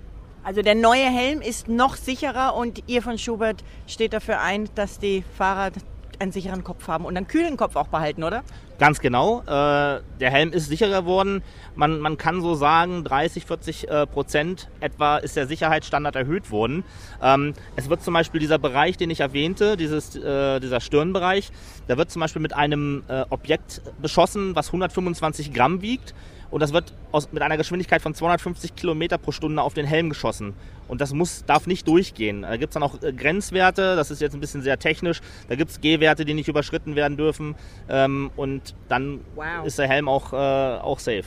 Also 0.43 0.63
der 0.63 0.77
neue 0.77 1.05
Helm 1.05 1.43
ist 1.43 1.69
noch 1.69 1.97
sicherer 1.97 2.55
und 2.55 2.85
ihr 2.87 3.03
von 3.03 3.19
Schubert 3.19 3.65
steht 3.87 4.13
dafür 4.13 4.41
ein, 4.41 4.69
dass 4.77 4.99
die 4.99 5.25
Fahrer 5.37 5.73
einen 6.19 6.33
sicheren 6.33 6.65
Kopf 6.65 6.89
haben 6.89 7.05
und 7.05 7.17
einen 7.17 7.27
kühlen 7.27 7.57
Kopf 7.57 7.77
auch 7.77 7.89
behalten, 7.89 8.25
oder? 8.25 8.43
Ganz 8.79 9.01
genau. 9.01 9.41
Äh, 9.43 10.01
der 10.21 10.31
Helm 10.31 10.53
ist 10.53 10.69
sicherer 10.69 11.03
geworden. 11.03 11.43
Man, 11.75 12.01
man 12.01 12.19
kann 12.19 12.43
so 12.43 12.55
sagen, 12.55 13.05
30, 13.05 13.47
40 13.47 13.89
äh, 13.89 14.07
Prozent 14.07 14.69
etwa 14.81 15.17
ist 15.19 15.37
der 15.37 15.47
Sicherheitsstandard 15.47 16.17
erhöht 16.17 16.51
worden. 16.51 16.85
Ähm, 17.23 17.55
es 17.77 17.89
wird 17.89 18.03
zum 18.03 18.15
Beispiel 18.15 18.41
dieser 18.41 18.59
Bereich, 18.59 18.97
den 18.97 19.11
ich 19.11 19.21
erwähnte, 19.21 19.77
dieses, 19.77 20.17
äh, 20.17 20.61
dieser 20.61 20.81
Stirnbereich, 20.81 21.51
der 21.89 21.97
wird 21.97 22.11
zum 22.11 22.21
Beispiel 22.21 22.43
mit 22.43 22.55
einem 22.55 23.05
Objekt 23.31 23.81
beschossen, 24.01 24.57
was 24.57 24.69
125 24.69 25.53
Gramm 25.53 25.81
wiegt 25.83 26.15
und 26.51 26.61
das 26.61 26.73
wird 26.73 26.93
aus, 27.13 27.33
mit 27.33 27.43
einer 27.43 27.57
Geschwindigkeit 27.57 28.03
von 28.03 28.15
250 28.15 28.77
Kilometer 28.77 29.19
pro 29.19 29.33
Stunde 29.33 29.63
auf 29.63 29.75
den 29.75 29.87
Helm 29.87 30.09
geschossen. 30.09 30.55
Und 30.89 31.01
das 31.01 31.13
muss, 31.13 31.45
darf 31.45 31.67
nicht 31.67 31.89
durchgehen. 31.89 32.43
Da 32.43 32.57
gibt 32.57 32.71
es 32.71 32.75
dann 32.75 32.83
auch 32.83 33.03
äh, 33.03 33.13
Grenzwerte, 33.13 33.97
das 33.97 34.11
ist 34.11 34.21
jetzt 34.21 34.35
ein 34.35 34.41
bisschen 34.41 34.63
sehr 34.63 34.79
technisch. 34.79 35.21
Da 35.49 35.57
gibt 35.57 35.71
es 35.71 35.81
G-Werte, 35.81 36.25
die 36.25 36.35
nicht 36.35 36.49
überschritten 36.49 36.95
werden 36.95 37.17
dürfen. 37.17 37.57
Ähm, 37.89 38.31
und 38.37 38.75
dann 38.89 39.21
wow. 39.35 39.65
ist 39.65 39.79
der 39.79 39.89
Helm 39.89 40.09
auch, 40.09 40.33
äh, 40.33 40.37
auch 40.37 40.99
safe. 40.99 41.25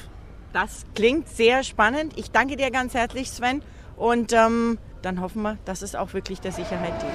Das 0.54 0.86
klingt 0.96 1.28
sehr 1.28 1.64
spannend. 1.64 2.14
Ich 2.16 2.32
danke 2.32 2.56
dir 2.56 2.72
ganz 2.72 2.94
herzlich, 2.94 3.30
Sven. 3.30 3.62
Und 3.98 4.34
ähm, 4.34 4.78
dann 5.02 5.22
hoffen 5.22 5.42
wir, 5.42 5.58
dass 5.66 5.82
es 5.82 5.96
auch 5.96 6.14
wirklich 6.14 6.40
der 6.40 6.52
Sicherheit 6.52 6.94
dient. 7.02 7.14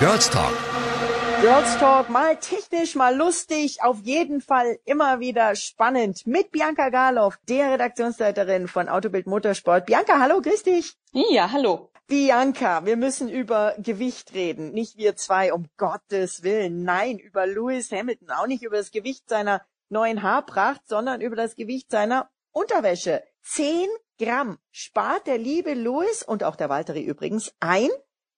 Girls 0.00 0.30
Talk 0.30 0.67
Girls 1.40 1.78
Talk, 1.78 2.08
mal 2.10 2.36
technisch, 2.36 2.96
mal 2.96 3.14
lustig, 3.14 3.80
auf 3.80 4.00
jeden 4.02 4.40
Fall 4.40 4.80
immer 4.84 5.20
wieder 5.20 5.54
spannend 5.54 6.26
mit 6.26 6.50
Bianca 6.50 6.88
Garloff, 6.88 7.38
der 7.48 7.72
Redaktionsleiterin 7.74 8.66
von 8.66 8.88
Autobild 8.88 9.28
Motorsport. 9.28 9.86
Bianca, 9.86 10.18
hallo, 10.18 10.40
grüß 10.40 10.64
dich. 10.64 10.96
Ja, 11.12 11.52
hallo. 11.52 11.90
Bianca, 12.08 12.84
wir 12.86 12.96
müssen 12.96 13.28
über 13.28 13.74
Gewicht 13.78 14.34
reden. 14.34 14.72
Nicht 14.72 14.96
wir 14.96 15.14
zwei, 15.14 15.52
um 15.52 15.66
Gottes 15.76 16.42
Willen. 16.42 16.82
Nein, 16.82 17.18
über 17.18 17.46
Lewis 17.46 17.92
Hamilton. 17.92 18.30
Auch 18.30 18.48
nicht 18.48 18.64
über 18.64 18.76
das 18.76 18.90
Gewicht 18.90 19.28
seiner 19.28 19.64
neuen 19.90 20.22
Haarpracht, 20.24 20.88
sondern 20.88 21.20
über 21.20 21.36
das 21.36 21.54
Gewicht 21.54 21.90
seiner 21.92 22.28
Unterwäsche. 22.50 23.22
Zehn 23.42 23.86
Gramm 24.18 24.58
spart 24.72 25.28
der 25.28 25.38
liebe 25.38 25.74
Lewis 25.74 26.24
und 26.24 26.42
auch 26.42 26.56
der 26.56 26.68
Walteri 26.68 27.02
übrigens 27.02 27.52
ein, 27.60 27.90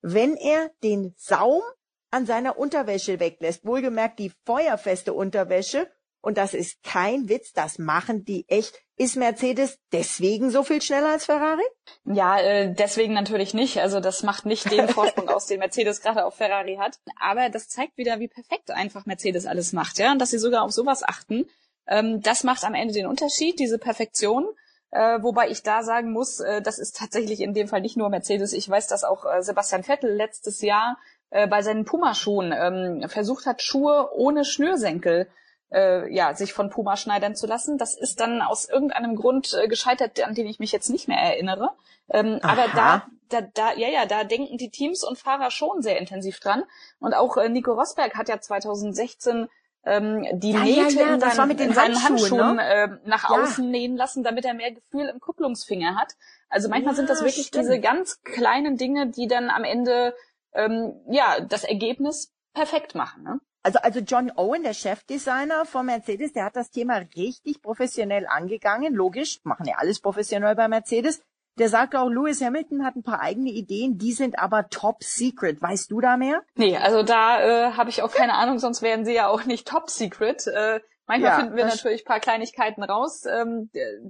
wenn 0.02 0.36
er 0.36 0.70
den 0.82 1.14
Saum 1.16 1.62
an 2.10 2.26
seiner 2.26 2.58
Unterwäsche 2.58 3.20
weglässt. 3.20 3.64
Wohlgemerkt 3.64 4.18
die 4.18 4.32
feuerfeste 4.44 5.12
Unterwäsche. 5.12 5.88
Und 6.22 6.36
das 6.36 6.52
ist 6.52 6.82
kein 6.82 7.30
Witz, 7.30 7.52
das 7.52 7.78
machen 7.78 8.24
die 8.24 8.46
echt. 8.48 8.78
Ist 8.96 9.16
Mercedes 9.16 9.78
deswegen 9.92 10.50
so 10.50 10.62
viel 10.62 10.82
schneller 10.82 11.12
als 11.12 11.24
Ferrari? 11.24 11.64
Ja, 12.04 12.38
äh, 12.38 12.74
deswegen 12.74 13.14
natürlich 13.14 13.54
nicht. 13.54 13.80
Also 13.80 14.00
das 14.00 14.22
macht 14.22 14.44
nicht 14.44 14.70
den 14.70 14.88
Vorsprung 14.90 15.30
aus, 15.30 15.46
den 15.46 15.60
Mercedes 15.60 16.02
gerade 16.02 16.26
auf 16.26 16.34
Ferrari 16.34 16.76
hat. 16.76 16.98
Aber 17.18 17.48
das 17.48 17.68
zeigt 17.68 17.96
wieder, 17.96 18.20
wie 18.20 18.28
perfekt 18.28 18.70
einfach 18.70 19.06
Mercedes 19.06 19.46
alles 19.46 19.72
macht, 19.72 19.98
ja, 19.98 20.12
und 20.12 20.18
dass 20.18 20.30
sie 20.30 20.38
sogar 20.38 20.62
auf 20.62 20.72
sowas 20.72 21.02
achten. 21.02 21.46
Ähm, 21.86 22.20
das 22.20 22.44
macht 22.44 22.64
am 22.64 22.74
Ende 22.74 22.92
den 22.92 23.06
Unterschied, 23.06 23.58
diese 23.58 23.78
Perfektion. 23.78 24.46
Äh, 24.90 25.22
wobei 25.22 25.48
ich 25.48 25.62
da 25.62 25.82
sagen 25.82 26.12
muss, 26.12 26.40
äh, 26.40 26.60
das 26.60 26.78
ist 26.78 26.96
tatsächlich 26.96 27.40
in 27.40 27.54
dem 27.54 27.68
Fall 27.68 27.80
nicht 27.80 27.96
nur 27.96 28.10
Mercedes. 28.10 28.52
Ich 28.52 28.68
weiß, 28.68 28.88
dass 28.88 29.04
auch 29.04 29.24
äh, 29.24 29.42
Sebastian 29.42 29.84
Vettel 29.84 30.12
letztes 30.14 30.60
Jahr 30.60 30.98
äh, 31.30 31.46
bei 31.46 31.62
seinen 31.62 31.84
Puma-Schuhen 31.84 32.52
ähm, 32.56 33.08
versucht 33.08 33.46
hat, 33.46 33.62
Schuhe 33.62 34.10
ohne 34.14 34.44
Schnürsenkel 34.44 35.28
äh, 35.72 36.12
ja, 36.12 36.34
sich 36.34 36.52
von 36.52 36.70
Puma 36.70 36.96
schneidern 36.96 37.34
zu 37.36 37.46
lassen. 37.46 37.78
Das 37.78 37.96
ist 37.96 38.20
dann 38.20 38.42
aus 38.42 38.68
irgendeinem 38.68 39.16
Grund 39.16 39.54
äh, 39.54 39.68
gescheitert, 39.68 40.20
an 40.26 40.34
den 40.34 40.46
ich 40.46 40.58
mich 40.58 40.72
jetzt 40.72 40.90
nicht 40.90 41.08
mehr 41.08 41.18
erinnere. 41.18 41.70
Ähm, 42.10 42.40
aber 42.42 42.66
da, 42.74 43.06
da, 43.28 43.40
da, 43.42 43.72
ja, 43.74 43.88
ja, 43.88 44.06
da 44.06 44.24
denken 44.24 44.58
die 44.58 44.70
Teams 44.70 45.04
und 45.04 45.18
Fahrer 45.18 45.50
schon 45.50 45.82
sehr 45.82 45.98
intensiv 45.98 46.40
dran. 46.40 46.64
Und 46.98 47.14
auch 47.14 47.36
äh, 47.36 47.48
Nico 47.48 47.72
Rosberg 47.72 48.16
hat 48.16 48.28
ja 48.28 48.40
2016 48.40 49.48
ähm, 49.84 50.26
die 50.32 50.52
ja, 50.52 50.60
Nähte 50.60 50.94
ja, 50.94 51.06
ja, 51.06 51.14
in, 51.14 51.20
seinen, 51.20 51.58
in 51.58 51.72
seinen 51.72 52.04
Handschuhen, 52.04 52.56
ne? 52.56 52.62
äh, 52.62 52.88
nach 53.06 53.30
außen 53.30 53.70
nähen 53.70 53.96
lassen, 53.96 54.22
damit 54.22 54.44
er 54.44 54.52
mehr 54.52 54.72
Gefühl 54.72 55.06
im 55.08 55.20
Kupplungsfinger 55.20 55.96
hat. 55.96 56.16
Also 56.50 56.68
manchmal 56.68 56.94
sind 56.94 57.08
das 57.08 57.20
wirklich 57.20 57.46
stimmt. 57.46 57.64
diese 57.64 57.80
ganz 57.80 58.22
kleinen 58.22 58.76
Dinge, 58.76 59.06
die 59.06 59.26
dann 59.26 59.48
am 59.48 59.64
Ende 59.64 60.14
ähm, 60.54 60.94
ja 61.08 61.40
das 61.40 61.64
Ergebnis 61.64 62.32
perfekt 62.52 62.94
machen. 62.94 63.22
Ne? 63.22 63.40
Also, 63.62 63.78
also 63.80 64.00
John 64.00 64.32
Owen, 64.36 64.62
der 64.62 64.72
Chefdesigner 64.72 65.66
von 65.66 65.86
Mercedes, 65.86 66.32
der 66.32 66.44
hat 66.44 66.56
das 66.56 66.70
Thema 66.70 67.02
richtig 67.16 67.60
professionell 67.60 68.26
angegangen. 68.26 68.94
Logisch, 68.94 69.40
machen 69.44 69.66
ja 69.66 69.74
alles 69.76 70.00
professionell 70.00 70.54
bei 70.54 70.66
Mercedes. 70.68 71.22
Der 71.58 71.68
sagt 71.68 71.94
auch, 71.94 72.08
Lewis 72.08 72.40
Hamilton 72.40 72.84
hat 72.86 72.96
ein 72.96 73.02
paar 73.02 73.20
eigene 73.20 73.50
Ideen, 73.50 73.98
die 73.98 74.12
sind 74.12 74.38
aber 74.38 74.68
top 74.70 75.04
secret. 75.04 75.60
Weißt 75.60 75.90
du 75.90 76.00
da 76.00 76.16
mehr? 76.16 76.42
Nee, 76.54 76.76
also 76.78 77.02
da 77.02 77.40
äh, 77.42 77.72
habe 77.72 77.90
ich 77.90 78.02
auch 78.02 78.12
keine 78.12 78.34
Ahnung, 78.34 78.58
sonst 78.58 78.80
wären 78.80 79.04
sie 79.04 79.12
ja 79.12 79.28
auch 79.28 79.44
nicht 79.44 79.68
top 79.68 79.90
secret. 79.90 80.46
Äh, 80.46 80.80
manchmal 81.06 81.32
ja, 81.32 81.38
finden 81.40 81.56
wir 81.56 81.66
natürlich 81.66 82.06
paar 82.06 82.20
Kleinigkeiten 82.20 82.82
raus, 82.82 83.24
ähm, 83.26 83.68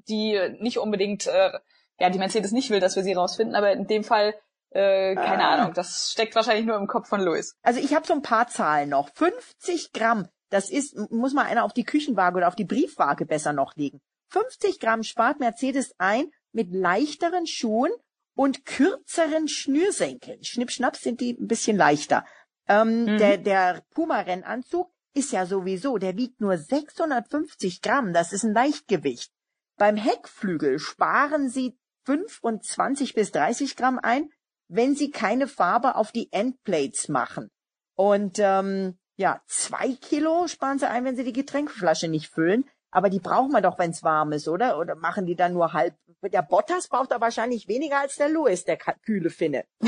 die 0.08 0.38
nicht 0.60 0.78
unbedingt, 0.78 1.26
äh, 1.26 1.50
ja, 1.98 2.10
die 2.10 2.18
Mercedes 2.18 2.52
nicht 2.52 2.70
will, 2.70 2.78
dass 2.78 2.94
wir 2.94 3.02
sie 3.02 3.14
rausfinden, 3.14 3.56
aber 3.56 3.72
in 3.72 3.88
dem 3.88 4.04
Fall 4.04 4.34
äh, 4.70 5.14
keine 5.14 5.44
ah. 5.44 5.54
Ahnung, 5.54 5.74
das 5.74 6.12
steckt 6.12 6.34
wahrscheinlich 6.34 6.66
nur 6.66 6.76
im 6.76 6.86
Kopf 6.86 7.08
von 7.08 7.20
Louis. 7.20 7.56
Also 7.62 7.80
ich 7.80 7.94
habe 7.94 8.06
so 8.06 8.12
ein 8.12 8.22
paar 8.22 8.46
Zahlen 8.46 8.90
noch. 8.90 9.10
50 9.14 9.92
Gramm, 9.92 10.28
das 10.48 10.70
ist, 10.70 10.96
muss 11.10 11.34
mal 11.34 11.46
einer 11.46 11.64
auf 11.64 11.72
die 11.72 11.84
Küchenwaage 11.84 12.36
oder 12.36 12.48
auf 12.48 12.56
die 12.56 12.64
Briefwaage 12.64 13.26
besser 13.26 13.52
noch 13.52 13.74
legen. 13.76 14.00
50 14.28 14.78
Gramm 14.78 15.02
spart 15.02 15.40
Mercedes 15.40 15.92
ein 15.98 16.30
mit 16.52 16.72
leichteren 16.72 17.46
Schuhen 17.46 17.90
und 18.34 18.64
kürzeren 18.64 19.48
Schnürsenkeln. 19.48 20.42
Schnippschnaps 20.44 21.02
sind 21.02 21.20
die 21.20 21.32
ein 21.32 21.48
bisschen 21.48 21.76
leichter. 21.76 22.24
Ähm, 22.68 23.04
mhm. 23.04 23.18
Der, 23.18 23.38
der 23.38 23.82
Puma-Rennanzug 23.90 24.92
ist 25.14 25.32
ja 25.32 25.46
sowieso, 25.46 25.98
der 25.98 26.16
wiegt 26.16 26.40
nur 26.40 26.56
650 26.56 27.82
Gramm, 27.82 28.12
das 28.12 28.32
ist 28.32 28.44
ein 28.44 28.54
Leichtgewicht. 28.54 29.32
Beim 29.76 29.96
Heckflügel 29.96 30.78
sparen 30.78 31.48
sie 31.48 31.76
25 32.04 33.14
bis 33.14 33.32
30 33.32 33.76
Gramm 33.76 33.98
ein, 33.98 34.30
wenn 34.70 34.94
sie 34.94 35.10
keine 35.10 35.48
Farbe 35.48 35.96
auf 35.96 36.12
die 36.12 36.32
Endplates 36.32 37.08
machen. 37.08 37.50
Und 37.96 38.38
ähm, 38.38 38.98
ja, 39.16 39.40
zwei 39.46 39.94
Kilo 40.00 40.46
sparen 40.46 40.78
sie 40.78 40.88
ein, 40.88 41.04
wenn 41.04 41.16
sie 41.16 41.24
die 41.24 41.32
Getränkeflasche 41.32 42.08
nicht 42.08 42.28
füllen. 42.28 42.64
Aber 42.92 43.10
die 43.10 43.20
brauchen 43.20 43.52
wir 43.52 43.60
doch, 43.60 43.78
wenn 43.78 43.90
es 43.90 44.02
warm 44.02 44.32
ist, 44.32 44.48
oder? 44.48 44.78
Oder 44.78 44.96
machen 44.96 45.26
die 45.26 45.36
dann 45.36 45.52
nur 45.52 45.72
halb? 45.72 45.94
Der 46.22 46.42
Bottas 46.42 46.88
braucht 46.88 47.12
da 47.12 47.20
wahrscheinlich 47.20 47.68
weniger 47.68 48.00
als 48.00 48.16
der 48.16 48.28
Lewis, 48.28 48.64
der 48.64 48.78
kühle 48.78 49.30
Finne. 49.30 49.64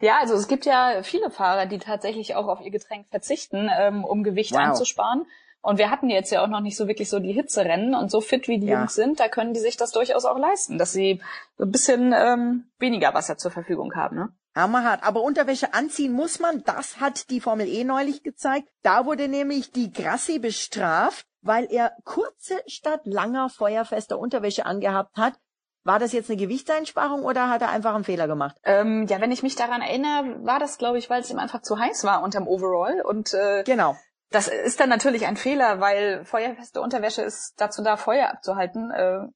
Ja, 0.00 0.18
also 0.18 0.34
es 0.34 0.48
gibt 0.48 0.64
ja 0.64 1.02
viele 1.02 1.30
Fahrer, 1.30 1.66
die 1.66 1.78
tatsächlich 1.78 2.34
auch 2.34 2.48
auf 2.48 2.60
ihr 2.62 2.70
Getränk 2.70 3.06
verzichten, 3.10 3.68
ähm, 3.78 4.02
um 4.02 4.24
Gewicht 4.24 4.52
wow. 4.52 4.60
einzusparen. 4.60 5.26
Und 5.62 5.78
wir 5.78 5.90
hatten 5.90 6.08
jetzt 6.08 6.30
ja 6.30 6.42
auch 6.42 6.48
noch 6.48 6.60
nicht 6.60 6.76
so 6.76 6.88
wirklich 6.88 7.10
so 7.10 7.18
die 7.18 7.32
Hitzerennen 7.32 7.94
und 7.94 8.10
so 8.10 8.20
fit 8.20 8.48
wie 8.48 8.58
die 8.58 8.68
ja. 8.68 8.78
Jungs 8.78 8.94
sind, 8.94 9.20
da 9.20 9.28
können 9.28 9.52
die 9.52 9.60
sich 9.60 9.76
das 9.76 9.92
durchaus 9.92 10.24
auch 10.24 10.38
leisten, 10.38 10.78
dass 10.78 10.92
sie 10.92 11.20
so 11.58 11.64
ein 11.64 11.70
bisschen 11.70 12.14
ähm, 12.16 12.70
weniger 12.78 13.12
Wasser 13.12 13.36
zur 13.36 13.50
Verfügung 13.50 13.94
haben. 13.94 14.16
Ne? 14.16 14.28
Hammerhart. 14.54 15.02
Aber 15.02 15.22
Unterwäsche 15.22 15.74
anziehen 15.74 16.12
muss 16.12 16.40
man. 16.40 16.62
Das 16.64 17.00
hat 17.00 17.30
die 17.30 17.40
Formel 17.40 17.68
E 17.68 17.84
neulich 17.84 18.22
gezeigt. 18.22 18.68
Da 18.82 19.06
wurde 19.06 19.28
nämlich 19.28 19.70
die 19.70 19.92
Grassi 19.92 20.38
bestraft, 20.38 21.26
weil 21.42 21.66
er 21.70 21.92
kurze 22.04 22.60
statt 22.66 23.02
langer 23.04 23.48
feuerfester 23.48 24.18
Unterwäsche 24.18 24.66
angehabt 24.66 25.16
hat. 25.16 25.34
War 25.82 25.98
das 25.98 26.12
jetzt 26.12 26.28
eine 26.30 26.38
Gewichtseinsparung 26.38 27.24
oder 27.24 27.48
hat 27.48 27.62
er 27.62 27.70
einfach 27.70 27.94
einen 27.94 28.04
Fehler 28.04 28.26
gemacht? 28.26 28.56
Ähm, 28.64 29.06
ja, 29.08 29.20
wenn 29.20 29.32
ich 29.32 29.42
mich 29.42 29.56
daran 29.56 29.80
erinnere, 29.80 30.44
war 30.44 30.58
das, 30.58 30.76
glaube 30.76 30.98
ich, 30.98 31.08
weil 31.08 31.22
es 31.22 31.30
ihm 31.30 31.38
einfach 31.38 31.62
zu 31.62 31.78
heiß 31.78 32.04
war 32.04 32.22
unterm 32.22 32.46
Overall. 32.46 33.00
Und 33.00 33.32
äh, 33.32 33.62
genau. 33.64 33.96
Das 34.30 34.48
ist 34.48 34.78
dann 34.78 34.88
natürlich 34.88 35.26
ein 35.26 35.36
Fehler, 35.36 35.80
weil 35.80 36.24
feuerfeste 36.24 36.80
Unterwäsche 36.80 37.22
ist 37.22 37.54
dazu 37.56 37.82
da, 37.82 37.96
Feuer 37.96 38.30
abzuhalten. 38.30 38.90
Äh, 38.90 39.26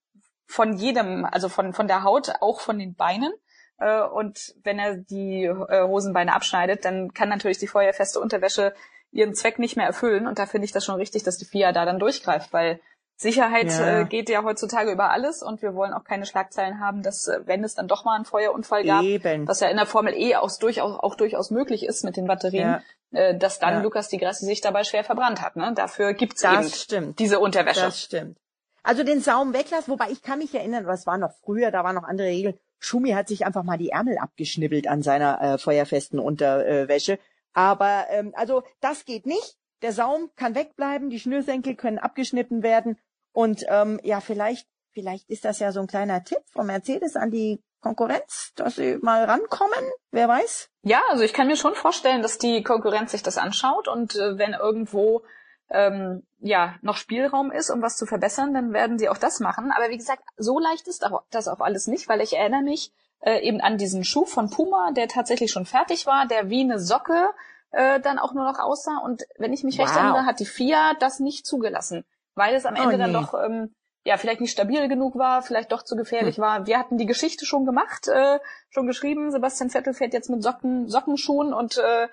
von 0.47 0.75
jedem, 0.77 1.25
also 1.25 1.49
von, 1.49 1.73
von 1.73 1.89
der 1.89 2.05
Haut, 2.05 2.33
auch 2.41 2.61
von 2.61 2.79
den 2.79 2.95
Beinen. 2.95 3.33
Äh, 3.79 4.03
und 4.03 4.55
wenn 4.63 4.79
er 4.79 4.97
die 4.97 5.45
äh, 5.45 5.83
Hosenbeine 5.83 6.33
abschneidet, 6.33 6.85
dann 6.85 7.13
kann 7.13 7.29
natürlich 7.29 7.59
die 7.59 7.67
feuerfeste 7.67 8.21
Unterwäsche 8.21 8.75
ihren 9.11 9.35
Zweck 9.35 9.59
nicht 9.59 9.77
mehr 9.77 9.87
erfüllen. 9.87 10.27
Und 10.27 10.39
da 10.39 10.47
finde 10.47 10.67
ich 10.67 10.73
das 10.73 10.85
schon 10.85 10.97
richtig, 10.97 11.23
dass 11.23 11.39
die 11.39 11.45
FIA 11.45 11.73
da 11.73 11.85
dann 11.85 11.99
durchgreift, 11.99 12.53
weil 12.53 12.81
Sicherheit 13.17 13.71
ja. 13.71 14.01
äh, 14.01 14.05
geht 14.05 14.29
ja 14.29 14.43
heutzutage 14.43 14.91
über 14.91 15.11
alles 15.11 15.43
und 15.43 15.63
wir 15.63 15.75
wollen 15.75 15.93
auch 15.93 16.05
keine 16.05 16.27
Schlagzeilen 16.27 16.81
haben, 16.81 17.03
dass 17.03 17.29
äh, 17.29 17.41
wenn 17.45 17.63
es 17.63 17.75
dann 17.75 17.87
doch 17.87 18.05
mal 18.05 18.17
einen 18.17 18.25
Feuerunfall 18.25 18.85
gab, 18.85 19.05
Eben. 19.05 19.47
was 19.47 19.61
ja 19.61 19.69
in 19.69 19.77
der 19.77 19.87
Formel 19.87 20.15
E 20.15 20.35
auch 20.37 20.51
durchaus, 20.59 20.99
auch 20.99 21.15
durchaus 21.15 21.51
möglich 21.51 21.85
ist 21.85 22.05
mit 22.05 22.17
den 22.17 22.27
Batterien, 22.27 22.83
ja. 23.13 23.19
äh, 23.19 23.39
dass 23.39 23.61
dann 23.61 23.75
ja. 23.75 23.81
Lukas 23.83 24.09
Di 24.09 24.19
Grassi 24.19 24.45
sich 24.45 24.61
dabei 24.61 24.83
schwer 24.83 25.05
verbrannt 25.05 25.43
hat. 25.43 25.55
Ne? 25.55 25.73
Dafür 25.77 26.13
gibt's 26.15 26.43
das 26.43 26.67
eben 26.67 26.75
stimmt. 26.75 27.19
diese 27.21 27.39
Unterwäsche. 27.39 27.83
Das 27.83 28.01
stimmt. 28.01 28.37
Also 28.83 29.05
den 29.05 29.21
Saum 29.21 29.55
weglassen, 29.55 29.93
wobei 29.93 30.11
ich 30.11 30.23
kann 30.23 30.41
mich 30.41 30.55
erinnern, 30.55 30.87
was 30.87 31.07
war 31.07 31.17
noch 31.17 31.33
früher, 31.43 31.71
da 31.71 31.85
waren 31.85 31.95
noch 31.95 32.05
andere 32.05 32.27
Regeln. 32.27 32.59
Schumi 32.81 33.13
hat 33.13 33.29
sich 33.29 33.47
einfach 33.47 33.63
mal 33.63 33.79
die 33.79 33.91
Ärmel 33.91 34.19
abgeschnibbelt 34.19 34.89
an 34.89 35.03
seiner 35.03 35.41
äh, 35.41 35.59
feuerfesten 35.59 36.19
Unterwäsche. 36.19 37.19
Aber 37.55 38.07
ähm, 38.11 38.33
also 38.37 38.63
das 38.81 39.05
geht 39.05 39.25
nicht. 39.25 39.57
Der 39.85 39.93
Saum 39.93 40.31
kann 40.35 40.55
wegbleiben, 40.55 41.11
die 41.11 41.21
Schnürsenkel 41.21 41.75
können 41.75 41.99
abgeschnitten 41.99 42.63
werden 42.63 42.99
und 43.35 43.67
ähm, 43.69 44.01
ja, 44.03 44.21
vielleicht, 44.21 44.67
vielleicht 44.93 45.29
ist 45.29 45.45
das 45.45 45.59
ja 45.59 45.73
so 45.73 45.81
ein 45.81 45.89
kleiner 45.89 46.25
Tipp 46.25 46.39
von 46.53 46.67
Mercedes 46.67 47.17
an 47.17 47.31
die 47.31 47.63
Konkurrenz, 47.83 48.53
dass 48.57 48.77
sie 48.77 48.97
mal 49.03 49.25
rankommen. 49.25 49.85
Wer 50.11 50.27
weiß? 50.27 50.71
Ja, 50.85 51.03
also 51.11 51.23
ich 51.23 51.35
kann 51.35 51.49
mir 51.49 51.57
schon 51.57 51.75
vorstellen, 51.75 52.23
dass 52.23 52.39
die 52.39 52.63
Konkurrenz 52.63 53.11
sich 53.11 53.23
das 53.23 53.37
anschaut 53.37 53.87
und 53.87 54.17
äh, 54.17 54.39
wenn 54.39 54.55
irgendwo 54.55 55.23
ähm, 55.69 56.23
ja 56.39 56.77
noch 56.81 56.97
Spielraum 56.97 57.53
ist, 57.53 57.69
um 57.69 57.83
was 57.83 57.99
zu 57.99 58.07
verbessern, 58.07 58.55
dann 58.55 58.73
werden 58.73 58.99
sie 58.99 59.11
auch 59.11 59.19
das 59.19 59.39
machen. 59.41 59.71
Aber 59.71 59.91
wie 59.91 59.99
gesagt, 59.99 60.23
so 60.39 60.59
leicht 60.59 60.89
ist 60.89 61.07
das 61.29 61.47
auch 61.47 61.61
alles 61.61 61.89
nicht, 61.89 62.09
weil 62.09 62.23
ich 62.23 62.39
erinnere 62.39 62.63
mich 62.63 62.91
äh, 63.21 63.47
eben 63.47 63.61
an 63.61 63.77
diesen 63.77 64.03
Schuh 64.03 64.25
von 64.25 64.49
Puma, 64.49 64.93
der 64.93 65.09
tatsächlich 65.09 65.53
schon 65.53 65.67
fertig 65.67 66.07
war, 66.07 66.27
der 66.27 66.49
wie 66.49 66.63
eine 66.63 66.79
Socke 66.79 67.35
äh, 67.75 68.01
dann 68.01 68.19
auch 68.19 68.33
nur 68.35 68.45
noch 68.45 68.59
aussah. 68.59 68.99
Und 69.05 69.25
wenn 69.39 69.53
ich 69.53 69.65
mich 69.65 69.79
wow. 69.79 69.87
recht 69.87 69.97
erinnere, 69.97 70.27
hat 70.27 70.41
die 70.41 70.47
FIA 70.47 70.95
das 70.99 71.21
nicht 71.21 71.47
zugelassen 71.47 72.05
weil 72.35 72.55
es 72.55 72.67
am 72.67 72.75
Ende 72.75 72.89
oh, 72.89 72.93
nee. 72.93 72.99
dann 72.99 73.13
doch 73.13 73.35
ähm, 73.35 73.75
ja 74.05 74.19
vielleicht 74.19 74.41
nicht 74.41 74.53
stabil 74.53 74.87
genug 74.89 75.17
war, 75.17 75.43
vielleicht 75.43 75.73
doch 75.73 75.83
zu 75.83 75.97
gefährlich 75.97 76.37
hm. 76.37 76.43
war. 76.43 76.67
Wir 76.67 76.79
hatten 76.79 76.99
die 76.99 77.07
Geschichte 77.07 77.47
schon 77.47 77.65
gemacht, 77.65 78.09
äh, 78.09 78.39
schon 78.69 78.87
geschrieben. 78.87 79.31
Sebastian 79.31 79.71
Vettel 79.71 79.95
fährt 79.95 80.13
jetzt 80.13 80.31
mit 80.31 80.43
Socken, 80.43 80.89
Sockenschuhen 80.89 81.55
und 81.55 81.79
äh, 81.79 82.09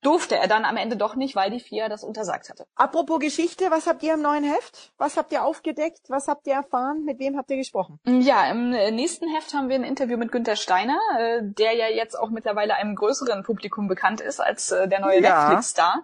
durfte 0.00 0.36
er 0.36 0.48
dann 0.48 0.64
am 0.64 0.76
Ende 0.76 0.96
doch 0.96 1.14
nicht, 1.14 1.36
weil 1.36 1.50
die 1.50 1.60
FIA 1.60 1.88
das 1.88 2.02
untersagt 2.02 2.48
hatte. 2.48 2.66
Apropos 2.74 3.20
Geschichte, 3.20 3.70
was 3.70 3.86
habt 3.86 4.02
ihr 4.02 4.14
im 4.14 4.22
neuen 4.22 4.44
Heft? 4.44 4.92
Was 4.98 5.16
habt 5.16 5.32
ihr 5.32 5.44
aufgedeckt? 5.44 6.00
Was 6.08 6.28
habt 6.28 6.46
ihr 6.46 6.54
erfahren? 6.54 7.04
Mit 7.04 7.18
wem 7.18 7.36
habt 7.36 7.50
ihr 7.50 7.56
gesprochen? 7.56 8.00
Mm, 8.04 8.20
ja, 8.20 8.50
im 8.50 8.72
äh, 8.72 8.90
nächsten 8.90 9.28
Heft 9.28 9.54
haben 9.54 9.68
wir 9.68 9.76
ein 9.76 9.84
Interview 9.84 10.16
mit 10.16 10.32
Günter 10.32 10.56
Steiner, 10.56 10.98
äh, 11.18 11.40
der 11.42 11.74
ja 11.74 11.88
jetzt 11.88 12.18
auch 12.18 12.30
mittlerweile 12.30 12.74
einem 12.74 12.96
größeren 12.96 13.44
Publikum 13.44 13.86
bekannt 13.86 14.20
ist 14.20 14.40
als 14.40 14.72
äh, 14.72 14.88
der 14.88 15.00
neue 15.00 15.22
ja. 15.22 15.48
Netflix-Star. 15.48 16.02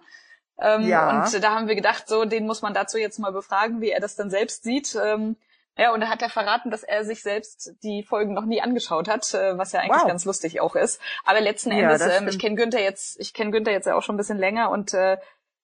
Ähm, 0.59 0.87
ja. 0.87 1.23
Und 1.23 1.43
da 1.43 1.55
haben 1.55 1.67
wir 1.67 1.75
gedacht, 1.75 2.07
so, 2.07 2.25
den 2.25 2.45
muss 2.45 2.61
man 2.61 2.73
dazu 2.73 2.97
jetzt 2.97 3.19
mal 3.19 3.31
befragen, 3.31 3.81
wie 3.81 3.91
er 3.91 3.99
das 3.99 4.15
dann 4.15 4.29
selbst 4.29 4.63
sieht. 4.63 4.95
Ähm, 4.95 5.35
ja, 5.77 5.93
und 5.93 6.01
da 6.01 6.07
hat 6.07 6.23
er 6.23 6.29
verraten, 6.29 6.71
dass 6.71 6.83
er 6.83 7.05
sich 7.05 7.21
selbst 7.21 7.75
die 7.83 8.01
Folgen 8.01 8.33
noch 8.33 8.45
nie 8.45 8.61
angeschaut 8.61 9.07
hat, 9.07 9.31
äh, 9.33 9.57
was 9.57 9.71
ja 9.73 9.81
eigentlich 9.81 10.01
wow. 10.01 10.07
ganz 10.07 10.25
lustig 10.25 10.59
auch 10.59 10.75
ist. 10.75 10.99
Aber 11.23 11.39
letzten 11.39 11.71
Endes, 11.71 12.01
ja, 12.01 12.17
ähm, 12.17 12.27
ich 12.27 12.39
kenne 12.39 12.55
Günther 12.55 12.81
jetzt, 12.81 13.19
ich 13.19 13.33
kenne 13.33 13.51
Günther 13.51 13.71
jetzt 13.71 13.85
ja 13.85 13.95
auch 13.95 14.01
schon 14.01 14.15
ein 14.15 14.17
bisschen 14.17 14.39
länger 14.39 14.71
und 14.71 14.95
äh, 14.95 15.17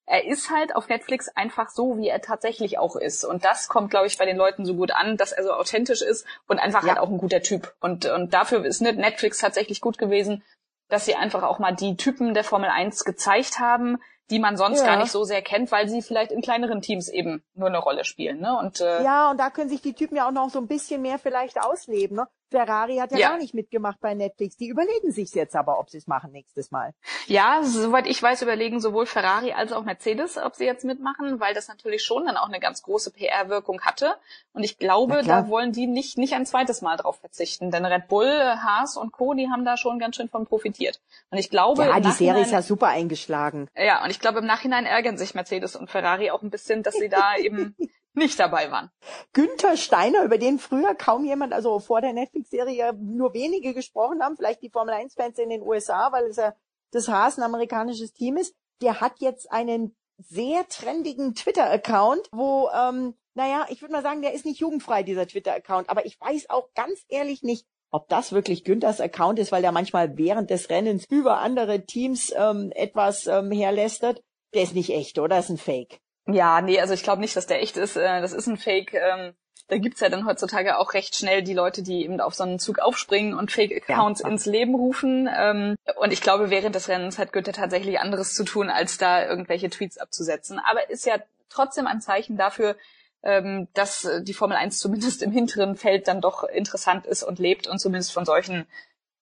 er 0.06 0.26
ist 0.26 0.52
halt 0.52 0.76
auf 0.76 0.90
Netflix 0.90 1.30
einfach 1.30 1.70
so, 1.70 1.98
wie 1.98 2.10
er 2.10 2.22
tatsächlich 2.22 2.78
auch 2.78 2.96
ist. 2.96 3.24
Und 3.24 3.46
das 3.46 3.70
kommt, 3.70 3.90
glaube 3.90 4.08
ich, 4.08 4.18
bei 4.18 4.26
den 4.26 4.38
Leuten 4.38 4.66
so 4.66 4.76
gut 4.76 4.92
an, 4.92 5.18
dass 5.18 5.32
er 5.32 5.44
so 5.44 5.54
authentisch 5.54 6.02
ist 6.02 6.26
und 6.48 6.60
einfach 6.60 6.84
ja. 6.84 6.90
halt 6.90 7.00
auch 7.00 7.10
ein 7.10 7.18
guter 7.18 7.42
Typ. 7.42 7.74
Und, 7.80 8.06
und 8.06 8.34
dafür 8.34 8.66
ist 8.66 8.82
Netflix 8.82 9.38
tatsächlich 9.40 9.80
gut 9.80 9.98
gewesen, 9.98 10.44
dass 10.90 11.06
sie 11.06 11.16
einfach 11.16 11.44
auch 11.44 11.58
mal 11.58 11.74
die 11.74 11.96
Typen 11.96 12.34
der 12.34 12.44
Formel 12.44 12.70
1 12.70 13.06
gezeigt 13.06 13.60
haben, 13.60 13.98
die 14.30 14.40
man 14.40 14.58
sonst 14.58 14.80
ja. 14.80 14.86
gar 14.86 14.98
nicht 14.98 15.12
so 15.12 15.24
sehr 15.24 15.42
kennt, 15.42 15.72
weil 15.72 15.90
sie 15.90 16.02
vielleicht 16.02 16.32
in 16.32 16.42
kleineren 16.42 16.82
Teams 16.82 17.10
eben 17.10 17.44
nur 17.54 17.68
eine 17.68 17.78
Rolle 17.78 18.06
spielen. 18.06 18.40
Ne? 18.40 18.58
Und, 18.58 18.82
äh, 18.82 19.04
ja, 19.04 19.30
und 19.30 19.38
da 19.38 19.50
können 19.50 19.70
sich 19.70 19.82
die 19.82 19.94
Typen 19.94 20.16
ja 20.16 20.28
auch 20.28 20.32
noch 20.32 20.50
so 20.50 20.60
ein 20.60 20.68
bisschen 20.68 21.02
mehr 21.02 21.20
vielleicht 21.20 21.62
ausleben. 21.62 22.18
Ne? 22.18 22.28
Ferrari 22.54 22.98
hat 22.98 23.12
ja, 23.12 23.18
ja, 23.18 23.30
gar 23.30 23.40
nicht 23.40 23.56
mitgemacht 23.56 24.00
bei 24.00 24.14
Netflix. 24.14 24.58
Die 24.58 24.68
überlegen 24.68 25.12
sich 25.12 25.34
jetzt 25.34 25.56
aber, 25.56 25.80
ob 25.80 25.90
sie 25.90 25.98
es 25.98 26.06
machen 26.06 26.32
nächstes 26.32 26.70
Mal. 26.70 26.94
Ja, 27.26 27.62
soweit 27.64 28.06
ich 28.06 28.22
weiß, 28.22 28.44
überlegen 28.44 28.80
sowohl 28.80 29.08
Ferrari 29.08 29.54
als 29.54 29.72
auch 29.72 29.84
Mercedes, 29.84 30.38
ob 30.38 30.56
sie 30.56 30.66
jetzt 30.66 30.86
mitmachen, 30.86 31.40
weil 31.40 31.56
das 31.56 31.68
natürlich 31.68 32.04
schon 32.04 32.26
dann 32.26 32.38
auch 32.38 32.48
eine 32.48 32.60
ganz 32.60 32.84
große 32.84 33.10
PR-Wirkung 33.10 33.82
hatte. 33.82 34.14
Und 34.54 34.64
ich 34.64 34.78
glaube, 34.78 35.24
da 35.24 35.48
wollen 35.48 35.72
die 35.72 35.88
nicht, 35.88 36.20
nicht 36.20 36.34
ein 36.36 36.46
zweites 36.46 36.84
Mal 36.84 36.96
drauf 36.98 37.20
verzichten. 37.20 37.72
Denn 37.72 37.86
Red 37.86 38.08
Bull, 38.08 38.30
Haas 38.30 38.98
und 38.98 39.12
Co., 39.12 39.34
die 39.34 39.50
haben 39.50 39.66
da 39.66 39.76
schon 39.76 39.98
ganz 39.98 40.16
schön 40.16 40.30
von 40.30 40.46
profitiert. 40.46 41.02
Und 41.32 41.40
ich 41.40 41.50
glaube. 41.50 41.86
Ja, 41.86 42.00
die 42.00 42.12
Serie 42.12 42.44
ist 42.44 42.52
ja 42.52 42.62
super 42.62 42.88
eingeschlagen. 42.88 43.68
Ja, 43.76 44.04
und 44.04 44.12
ich 44.12 44.20
glaube, 44.20 44.40
im 44.40 44.46
Nachhinein 44.46 44.86
ärgern 44.86 45.18
sich 45.18 45.34
Mercedes 45.34 45.76
und 45.76 45.90
Ferrari 45.90 46.30
auch 46.30 46.44
ein 46.44 46.52
bisschen, 46.52 46.84
dass 46.84 46.94
sie 46.94 47.10
da 47.10 47.36
eben 47.38 47.76
nicht 48.16 48.40
dabei 48.40 48.72
waren. 48.72 48.90
Günther 49.34 49.78
Steiner, 49.78 50.24
über 50.24 50.38
den 50.38 50.60
früher 50.60 50.96
kaum 50.96 51.26
jemand, 51.26 51.54
also 51.54 51.80
vor 51.80 52.02
der 52.02 52.14
Netflix-Serie 52.14 52.94
nur 52.94 53.34
wenige 53.34 53.74
gesprochen 53.74 54.22
haben, 54.22 54.38
vielleicht 54.38 54.62
die 54.62 54.70
Formel 54.70 54.94
1-Fans 54.94 55.38
in 55.40 55.50
den 55.50 55.62
USA, 55.62 56.12
weil 56.12 56.26
es 56.26 56.38
ja 56.38 56.54
das 56.92 57.08
Haas 57.08 57.38
ein 57.38 57.44
amerikanisches 57.44 58.14
Team 58.14 58.38
ist, 58.38 58.56
der 58.82 59.02
hat 59.02 59.20
jetzt 59.20 59.52
einen 59.52 59.96
sehr 60.18 60.68
trendigen 60.68 61.34
Twitter-Account, 61.34 62.30
wo, 62.32 62.70
ähm, 62.70 63.16
naja, 63.34 63.66
ich 63.70 63.82
würde 63.82 63.94
mal 63.94 64.04
sagen, 64.04 64.22
der 64.22 64.34
ist 64.34 64.46
nicht 64.46 64.60
jugendfrei, 64.60 65.04
dieser 65.04 65.28
Twitter-Account, 65.28 65.90
aber 65.90 66.06
ich 66.06 66.20
weiß 66.20 66.50
auch 66.50 66.70
ganz 66.76 67.04
ehrlich 67.10 67.42
nicht, 67.42 67.66
ob 67.94 68.10
das 68.10 68.32
wirklich 68.32 68.64
Günthers 68.64 69.00
Account 69.00 69.38
ist, 69.38 69.52
weil 69.52 69.62
der 69.62 69.72
manchmal 69.72 70.18
während 70.18 70.50
des 70.50 70.70
Rennens 70.72 71.06
über 71.10 71.40
andere 71.40 71.86
Teams 71.86 72.34
ähm, 72.36 72.72
etwas 72.74 73.28
ähm, 73.28 73.52
herlästert. 73.52 74.24
Der 74.56 74.64
ist 74.64 74.74
nicht 74.74 74.90
echt, 74.90 75.20
oder? 75.20 75.36
Das 75.36 75.46
ist 75.46 75.52
ein 75.52 75.58
Fake. 75.58 76.00
Ja, 76.26 76.62
nee, 76.62 76.80
also 76.80 76.94
ich 76.94 77.04
glaube 77.04 77.22
nicht, 77.22 77.36
dass 77.36 77.48
der 77.48 77.62
echt 77.62 77.78
ist. 77.78 77.98
Äh, 77.98 78.22
das 78.22 78.34
ist 78.34 78.48
ein 78.48 78.58
Fake. 78.58 78.94
Ähm, 78.94 79.34
da 79.68 79.78
gibt's 79.78 80.02
ja 80.02 80.10
dann 80.10 80.26
heutzutage 80.26 80.78
auch 80.78 80.94
recht 80.94 81.16
schnell 81.16 81.42
die 81.42 81.54
Leute, 81.54 81.84
die 81.84 82.04
eben 82.04 82.20
auf 82.20 82.36
so 82.36 82.44
einen 82.44 82.60
Zug 82.60 82.80
aufspringen 82.80 83.34
und 83.34 83.52
Fake-Accounts 83.52 84.22
ja. 84.22 84.30
ins 84.30 84.46
Leben 84.46 84.76
rufen. 84.76 85.30
Ähm, 85.36 85.76
und 85.98 86.14
ich 86.14 86.22
glaube, 86.22 86.50
während 86.50 86.76
des 86.76 86.90
Rennens 86.90 87.18
hat 87.18 87.34
Goethe 87.34 87.52
tatsächlich 87.52 88.00
anderes 88.00 88.34
zu 88.36 88.44
tun, 88.44 88.70
als 88.70 88.98
da 88.98 89.26
irgendwelche 89.26 89.70
Tweets 89.70 89.98
abzusetzen. 89.98 90.60
Aber 90.60 90.90
ist 90.90 91.06
ja 91.06 91.18
trotzdem 91.50 91.88
ein 91.88 92.02
Zeichen 92.02 92.38
dafür, 92.38 92.76
ähm, 93.24 93.68
dass 93.74 94.08
die 94.22 94.34
Formel 94.34 94.58
1 94.58 94.80
zumindest 94.80 95.24
im 95.24 95.32
hinteren 95.32 95.76
Feld 95.76 96.08
dann 96.08 96.22
doch 96.22 96.44
interessant 96.44 97.06
ist 97.06 97.24
und 97.24 97.40
lebt 97.40 97.68
und 97.68 97.80
zumindest 97.80 98.12
von 98.12 98.26
solchen 98.26 98.66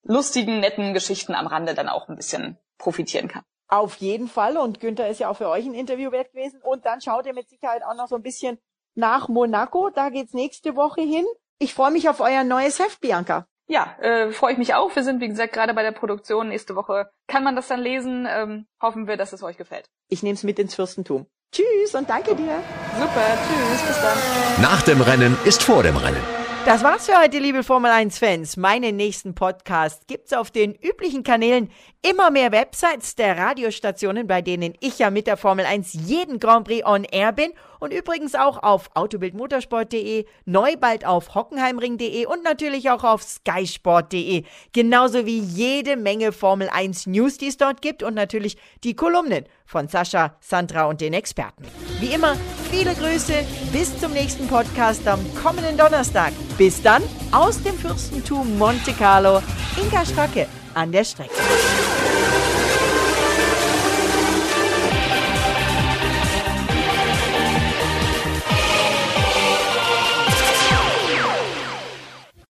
lustigen, 0.03 0.59
netten 0.59 0.93
Geschichten 0.93 1.35
am 1.35 1.47
Rande 1.47 1.75
dann 1.75 1.89
auch 1.89 2.09
ein 2.09 2.15
bisschen 2.15 2.57
profitieren 2.77 3.27
kann. 3.27 3.43
Auf 3.71 3.95
jeden 3.95 4.27
Fall. 4.27 4.57
Und 4.57 4.81
Günther 4.81 5.07
ist 5.07 5.21
ja 5.21 5.29
auch 5.29 5.37
für 5.37 5.47
euch 5.47 5.65
ein 5.65 5.73
Interview 5.73 6.11
wert 6.11 6.33
gewesen. 6.33 6.61
Und 6.61 6.85
dann 6.85 6.99
schaut 6.99 7.25
ihr 7.25 7.33
mit 7.33 7.47
Sicherheit 7.47 7.83
auch 7.83 7.95
noch 7.95 8.09
so 8.09 8.17
ein 8.17 8.21
bisschen 8.21 8.59
nach 8.95 9.29
Monaco. 9.29 9.89
Da 9.89 10.09
geht's 10.09 10.33
nächste 10.33 10.75
Woche 10.75 11.01
hin. 11.01 11.25
Ich 11.57 11.73
freue 11.73 11.91
mich 11.91 12.09
auf 12.09 12.19
euer 12.19 12.43
neues 12.43 12.79
Heft, 12.79 12.99
Bianca. 12.99 13.47
Ja, 13.67 13.95
äh, 14.01 14.33
freue 14.33 14.51
ich 14.51 14.57
mich 14.57 14.73
auch. 14.73 14.93
Wir 14.93 15.03
sind, 15.03 15.21
wie 15.21 15.29
gesagt, 15.29 15.53
gerade 15.53 15.73
bei 15.73 15.83
der 15.83 15.93
Produktion. 15.93 16.49
Nächste 16.49 16.75
Woche 16.75 17.09
kann 17.27 17.45
man 17.45 17.55
das 17.55 17.69
dann 17.69 17.79
lesen. 17.79 18.27
Ähm, 18.29 18.67
hoffen 18.81 19.07
wir, 19.07 19.15
dass 19.15 19.31
es 19.31 19.41
euch 19.41 19.55
gefällt. 19.55 19.85
Ich 20.09 20.21
nehme 20.21 20.33
es 20.33 20.43
mit 20.43 20.59
ins 20.59 20.75
Fürstentum. 20.75 21.27
Tschüss 21.53 21.95
und 21.95 22.09
danke 22.09 22.35
dir. 22.35 22.59
Super, 22.99 23.37
tschüss, 23.47 23.81
bis 23.87 24.01
dann. 24.01 24.61
Nach 24.61 24.81
dem 24.81 24.99
Rennen 24.99 25.37
ist 25.45 25.63
vor 25.63 25.83
dem 25.83 25.95
Rennen. 25.95 26.40
Das 26.63 26.83
war's 26.83 27.07
für 27.07 27.19
heute, 27.19 27.39
liebe 27.39 27.63
Formel 27.63 27.89
1 27.89 28.19
Fans. 28.19 28.55
Meinen 28.55 28.95
nächsten 28.95 29.33
Podcast 29.33 30.07
gibt's 30.07 30.31
auf 30.31 30.51
den 30.51 30.75
üblichen 30.75 31.23
Kanälen 31.23 31.71
immer 32.03 32.29
mehr 32.29 32.51
Websites 32.51 33.15
der 33.15 33.35
Radiostationen, 33.35 34.27
bei 34.27 34.43
denen 34.43 34.75
ich 34.79 34.99
ja 34.99 35.09
mit 35.09 35.25
der 35.25 35.37
Formel 35.37 35.65
1 35.65 35.93
jeden 35.93 36.39
Grand 36.39 36.67
Prix 36.67 36.85
on 36.85 37.03
Air 37.03 37.31
bin 37.31 37.51
und 37.81 37.91
übrigens 37.91 38.35
auch 38.35 38.61
auf 38.63 38.91
autobildmotorsport.de, 38.93 40.25
neu 40.45 40.75
bald 40.77 41.05
auf 41.05 41.35
hockenheimring.de 41.35 42.25
und 42.27 42.43
natürlich 42.43 42.89
auch 42.89 43.03
auf 43.03 43.23
skysport.de. 43.23 44.43
Genauso 44.71 45.25
wie 45.25 45.39
jede 45.39 45.97
Menge 45.97 46.31
Formel 46.31 46.69
1 46.69 47.07
News, 47.07 47.37
die 47.37 47.47
es 47.47 47.57
dort 47.57 47.81
gibt 47.81 48.03
und 48.03 48.13
natürlich 48.13 48.57
die 48.83 48.95
Kolumnen 48.95 49.45
von 49.65 49.87
Sascha, 49.87 50.35
Sandra 50.39 50.85
und 50.85 51.01
den 51.01 51.13
Experten. 51.13 51.65
Wie 51.99 52.13
immer, 52.13 52.35
viele 52.69 52.93
Grüße, 52.93 53.33
bis 53.73 53.97
zum 53.99 54.13
nächsten 54.13 54.47
Podcast 54.47 55.07
am 55.07 55.19
kommenden 55.41 55.77
Donnerstag. 55.77 56.33
Bis 56.57 56.81
dann, 56.81 57.01
aus 57.31 57.61
dem 57.63 57.75
Fürstentum 57.75 58.57
Monte 58.57 58.93
Carlo, 58.93 59.41
Inka 59.81 60.05
Stracke 60.05 60.47
an 60.75 60.91
der 60.91 61.03
Strecke. 61.03 61.33